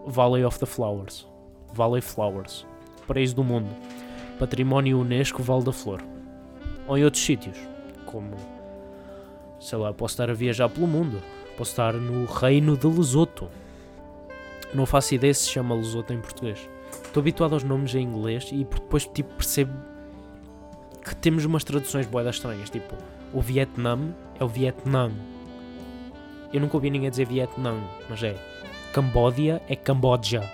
Valley 0.07 0.43
of 0.43 0.59
the 0.59 0.65
Flowers, 0.65 1.27
Valley 1.73 2.01
Flowers, 2.01 2.65
Paraíso 3.07 3.35
do 3.35 3.43
Mundo, 3.43 3.69
Património 4.39 4.99
Unesco 4.99 5.43
Val 5.43 5.61
da 5.61 5.71
Flor, 5.71 6.01
ou 6.87 6.97
em 6.97 7.03
outros 7.03 7.23
sítios, 7.23 7.57
como, 8.05 8.35
sei 9.59 9.77
lá, 9.77 9.93
posso 9.93 10.13
estar 10.13 10.29
a 10.29 10.33
viajar 10.33 10.69
pelo 10.69 10.87
mundo, 10.87 11.21
posso 11.57 11.71
estar 11.71 11.93
no 11.93 12.25
Reino 12.25 12.75
de 12.75 12.87
Lesoto. 12.87 13.47
Não 14.73 14.85
faço 14.85 15.13
ideia 15.15 15.33
se 15.33 15.49
chama 15.49 15.75
Lesoto 15.75 16.13
em 16.13 16.19
português. 16.19 16.67
Estou 17.03 17.21
habituado 17.21 17.53
aos 17.53 17.63
nomes 17.63 17.93
em 17.93 18.03
inglês 18.03 18.49
e 18.51 18.63
depois 18.63 19.05
tipo, 19.05 19.33
percebo 19.35 19.73
que 21.03 21.15
temos 21.15 21.45
umas 21.45 21.63
traduções 21.63 22.05
boedas 22.05 22.35
estranhas, 22.35 22.69
tipo, 22.69 22.95
o 23.33 23.41
Vietnã 23.41 23.97
é 24.39 24.43
o 24.43 24.47
Vietnã. 24.47 25.11
Eu 26.53 26.59
nunca 26.59 26.77
ouvi 26.77 26.89
ninguém 26.89 27.09
dizer 27.09 27.25
Vietnã, 27.25 27.79
mas 28.09 28.21
é. 28.23 28.50
Cambodia 28.91 29.61
é 29.69 29.75
Camboja. 29.75 30.49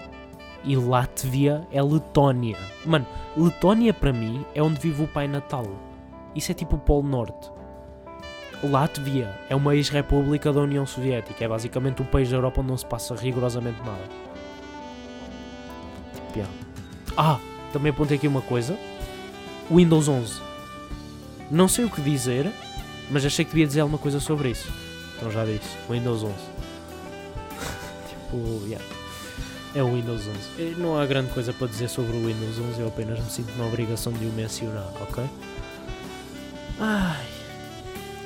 E 0.63 0.75
Látvia 0.75 1.65
é 1.71 1.81
Letónia. 1.81 2.57
Mano, 2.85 3.05
Letónia 3.35 3.93
para 3.93 4.13
mim 4.13 4.45
é 4.53 4.61
onde 4.61 4.79
vive 4.79 5.03
o 5.03 5.07
Pai 5.07 5.27
Natal. 5.27 5.65
Isso 6.35 6.51
é 6.51 6.53
tipo 6.55 6.75
o 6.75 6.79
Polo 6.79 7.07
Norte. 7.07 7.49
Látvia 8.63 9.33
é 9.49 9.55
uma 9.55 9.75
ex-república 9.75 10.51
da 10.51 10.61
União 10.61 10.85
Soviética. 10.85 11.43
É 11.43 11.47
basicamente 11.47 12.01
um 12.01 12.05
país 12.05 12.29
da 12.29 12.37
Europa 12.37 12.61
onde 12.61 12.69
não 12.69 12.77
se 12.77 12.85
passa 12.85 13.15
rigorosamente 13.15 13.79
nada. 13.79 14.03
Tipo, 16.13 16.39
yeah. 16.39 16.53
Ah, 17.15 17.39
também 17.71 17.91
apontei 17.91 18.17
aqui 18.17 18.27
uma 18.27 18.41
coisa. 18.41 18.77
Windows 19.71 20.07
11. 20.07 20.41
Não 21.49 21.67
sei 21.67 21.85
o 21.85 21.89
que 21.89 22.01
dizer, 22.01 22.51
mas 23.09 23.25
achei 23.25 23.45
que 23.45 23.51
devia 23.51 23.65
dizer 23.65 23.81
alguma 23.81 23.97
coisa 23.97 24.19
sobre 24.19 24.49
isso. 24.49 24.71
Então 25.15 25.31
já 25.31 25.45
disse. 25.45 25.77
Windows 25.89 26.23
11. 26.23 26.56
Tipo, 28.27 28.65
yeah. 28.65 28.83
É 29.75 29.83
o 29.83 29.93
Windows 29.93 30.21
11. 30.21 30.31
E 30.57 30.75
Não 30.77 30.99
há 30.99 31.05
grande 31.05 31.31
coisa 31.33 31.53
para 31.53 31.67
dizer 31.67 31.89
sobre 31.89 32.15
o 32.15 32.25
Windows 32.25 32.57
11, 32.59 32.79
eu 32.79 32.87
apenas 32.87 33.19
me 33.19 33.29
sinto 33.29 33.55
na 33.57 33.65
obrigação 33.65 34.11
de 34.13 34.25
o 34.25 34.29
mencionar, 34.29 34.91
ok? 35.01 35.23
Ai. 36.79 37.25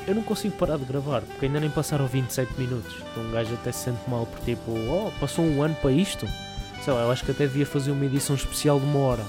Eu 0.08 0.16
não 0.16 0.24
consigo 0.24 0.56
parar 0.56 0.78
de 0.78 0.86
gravar, 0.86 1.22
porque 1.22 1.46
ainda 1.46 1.60
nem 1.60 1.70
passaram 1.70 2.08
27 2.08 2.54
minutos. 2.60 2.96
Então 3.12 3.24
um 3.24 3.32
gajo 3.32 3.54
até 3.54 3.72
se 3.72 3.86
sente 3.86 4.00
mal 4.10 4.26
por 4.26 4.40
tipo, 4.42 4.72
oh, 4.72 5.12
passou 5.20 5.46
um 5.46 5.62
ano 5.62 5.76
para 5.76 5.92
isto? 5.92 6.28
Sei 6.84 6.92
lá, 6.94 7.02
eu 7.02 7.12
acho 7.12 7.24
que 7.24 7.32
até 7.32 7.46
devia 7.46 7.66
fazer 7.66 7.92
uma 7.92 8.06
edição 8.06 8.36
especial 8.36 8.80
de 8.80 8.86
uma 8.86 9.00
hora. 9.00 9.24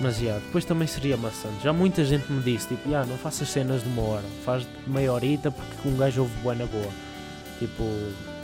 Mas 0.00 0.18
já, 0.18 0.38
depois 0.38 0.64
também 0.64 0.86
seria 0.86 1.16
maçante. 1.16 1.62
Já 1.64 1.72
muita 1.72 2.04
gente 2.04 2.30
me 2.30 2.40
disse, 2.42 2.68
tipo, 2.68 2.88
já, 2.88 3.04
não 3.04 3.18
faças 3.18 3.48
cenas 3.48 3.82
de 3.82 3.88
uma 3.88 4.02
hora, 4.02 4.24
faz 4.44 4.62
de 4.62 4.68
meia 4.90 5.12
horita 5.12 5.50
porque 5.50 5.88
um 5.88 5.96
gajo 5.96 6.22
ouve 6.22 6.34
boa 6.40 6.54
na 6.54 6.66
boa. 6.66 6.90
Tipo, 7.58 7.82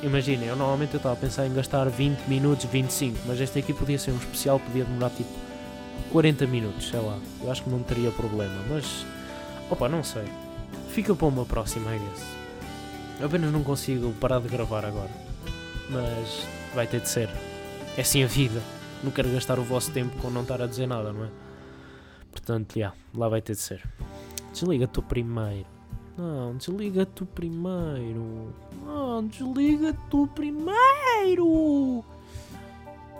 imaginem, 0.05 0.49
eu 0.49 0.57
normalmente 0.57 0.97
estava 0.97 1.15
a 1.15 1.17
pensar 1.17 1.47
em 1.47 1.55
gastar 1.55 1.89
20 1.89 2.27
minutos, 2.29 2.65
25, 2.67 3.19
mas 3.27 3.41
este 3.41 3.59
aqui 3.59 3.73
podia 3.73 3.99
ser 3.99 4.13
um 4.13 4.19
especial, 4.19 4.61
podia 4.61 4.85
demorar 4.85 5.11
tipo 5.11 5.31
40 6.13 6.47
minutos, 6.47 6.89
sei 6.89 7.01
lá. 7.01 7.19
Eu 7.43 7.51
acho 7.51 7.63
que 7.65 7.71
não 7.71 7.83
teria 7.83 8.11
problema, 8.11 8.55
mas, 8.69 9.05
opa, 9.71 9.89
não 9.89 10.05
sei. 10.05 10.25
Fica 10.89 11.15
para 11.15 11.27
uma 11.27 11.45
próxima, 11.45 11.95
I 11.95 11.99
guess. 11.99 12.25
Eu 13.19 13.27
apenas 13.27 13.53
não 13.53 13.63
consigo 13.63 14.13
parar 14.21 14.41
de 14.41 14.49
gravar 14.49 14.85
agora. 14.85 15.11
Mas 15.91 16.47
vai 16.75 16.87
ter 16.87 17.01
de 17.01 17.09
ser. 17.09 17.31
É 17.97 18.01
assim 18.01 18.23
a 18.23 18.27
vida. 18.27 18.61
Não 19.03 19.11
quero 19.11 19.31
gastar 19.31 19.59
o 19.59 19.63
vosso 19.63 19.91
tempo 19.91 20.17
com 20.19 20.31
não 20.31 20.43
estar 20.43 20.61
a 20.61 20.67
dizer 20.67 20.87
nada, 20.87 21.13
não 21.13 21.25
é? 21.25 21.29
Portanto, 22.31 22.79
já, 22.79 22.93
lá 23.15 23.29
vai 23.29 23.41
ter 23.41 23.55
de 23.55 23.61
ser. 23.61 23.83
Desliga 24.53 24.87
tu 24.87 25.03
primeiro. 25.03 25.67
Não, 26.17 26.57
desliga 26.57 27.05
tu 27.05 27.27
primeiro. 27.27 28.53
Não, 29.15 29.25
desliga 29.29 29.97
tu 30.11 30.27
primeiro. 30.35 32.05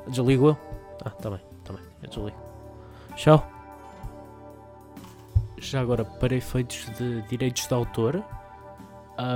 Desligo 0.09 0.49
eu? 0.49 0.59
Ah, 1.05 1.11
tá 1.11 1.31
bem, 1.31 1.41
tá 1.63 1.73
bem. 1.73 1.83
Eu 2.03 2.09
desligo. 2.09 2.37
Tchau. 3.15 3.49
Já 5.57 5.81
agora, 5.81 6.05
para 6.05 6.35
efeitos 6.35 6.91
de 6.99 7.23
direitos 7.29 7.69
de 7.69 7.75
autor, 7.75 8.25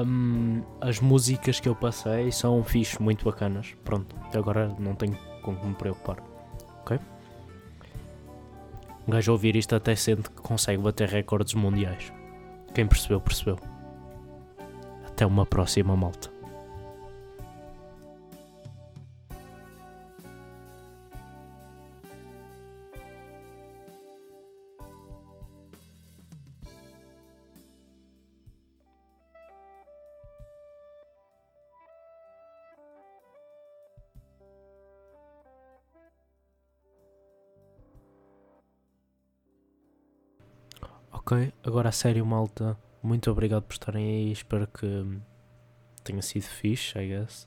hum, 0.05 0.65
as 0.81 0.99
músicas 0.99 1.61
que 1.61 1.69
eu 1.69 1.77
passei 1.77 2.33
são 2.33 2.65
fixe, 2.65 3.01
muito 3.01 3.25
bacanas. 3.25 3.77
Pronto, 3.85 4.17
até 4.25 4.39
agora 4.39 4.75
não 4.81 4.97
tenho 4.97 5.17
com 5.43 5.55
que 5.55 5.65
me 5.65 5.77
preocupar. 5.77 6.17
Ok? 6.81 6.99
Um 9.07 9.13
gajo 9.13 9.31
ouvir 9.31 9.55
isto 9.55 9.77
até 9.77 9.95
sente 9.95 10.29
que 10.29 10.43
consegue 10.43 10.83
bater 10.83 11.09
recordes 11.09 11.55
mundiais. 11.55 12.13
Quem 12.75 12.85
percebeu, 12.85 13.21
percebeu. 13.21 13.61
Até 15.07 15.25
uma 15.25 15.47
próxima 15.47 15.97
malta. 15.97 16.37
Ok, 41.31 41.53
agora 41.63 41.91
a 41.91 41.93
sério, 41.93 42.25
malta. 42.25 42.75
Muito 43.03 43.31
obrigado 43.31 43.65
por 43.65 43.75
estarem 43.75 44.03
aí. 44.03 44.33
Espero 44.33 44.67
que 44.67 45.05
tenha 46.03 46.23
sido 46.23 46.45
fixe, 46.45 46.99
I 46.99 47.07
guess. 47.07 47.47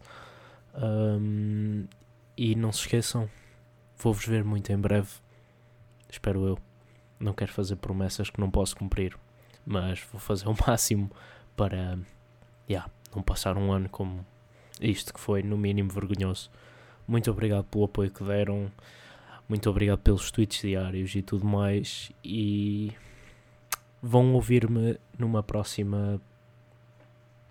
Um, 0.76 1.88
e 2.38 2.54
não 2.54 2.72
se 2.72 2.82
esqueçam, 2.82 3.28
vou-vos 3.98 4.24
ver 4.28 4.44
muito 4.44 4.72
em 4.72 4.78
breve. 4.78 5.10
Espero 6.08 6.46
eu. 6.46 6.60
Não 7.20 7.34
quero 7.34 7.52
fazer 7.52 7.76
promessas 7.78 8.30
que 8.30 8.40
não 8.40 8.52
posso 8.52 8.76
cumprir, 8.76 9.18
mas 9.66 10.00
vou 10.12 10.22
fazer 10.22 10.48
o 10.48 10.54
máximo 10.68 11.10
para 11.58 11.98
yeah, 12.70 12.88
não 13.16 13.24
passar 13.24 13.58
um 13.58 13.72
ano 13.72 13.90
como 13.90 14.24
isto 14.80 15.12
que 15.12 15.20
foi, 15.20 15.42
no 15.42 15.58
mínimo, 15.58 15.90
vergonhoso. 15.90 16.52
Muito 17.08 17.32
obrigado 17.32 17.64
pelo 17.64 17.86
apoio 17.86 18.12
que 18.12 18.24
deram. 18.24 18.72
Muito 19.50 19.68
obrigado 19.68 20.02
pelos 20.02 20.30
tweets 20.30 20.62
diários 20.62 21.16
e 21.16 21.24
tudo 21.24 21.46
mais. 21.48 22.12
E 22.24 22.94
vão 24.02 24.34
ouvir-me 24.34 25.00
numa 25.18 25.44
próxima. 25.44 26.20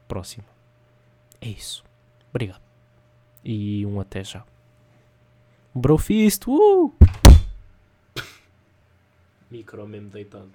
Próxima. 0.09 0.45
É 1.41 1.49
isso. 1.49 1.85
Obrigado. 2.31 2.63
E 3.45 3.87
um 3.87 4.01
até 4.01 4.25
já. 4.25 4.45
Brofist! 5.75 6.49
Uh! 6.49 6.93
Micro 9.51 9.87
mesmo 9.87 10.11
deitado. 10.11 10.51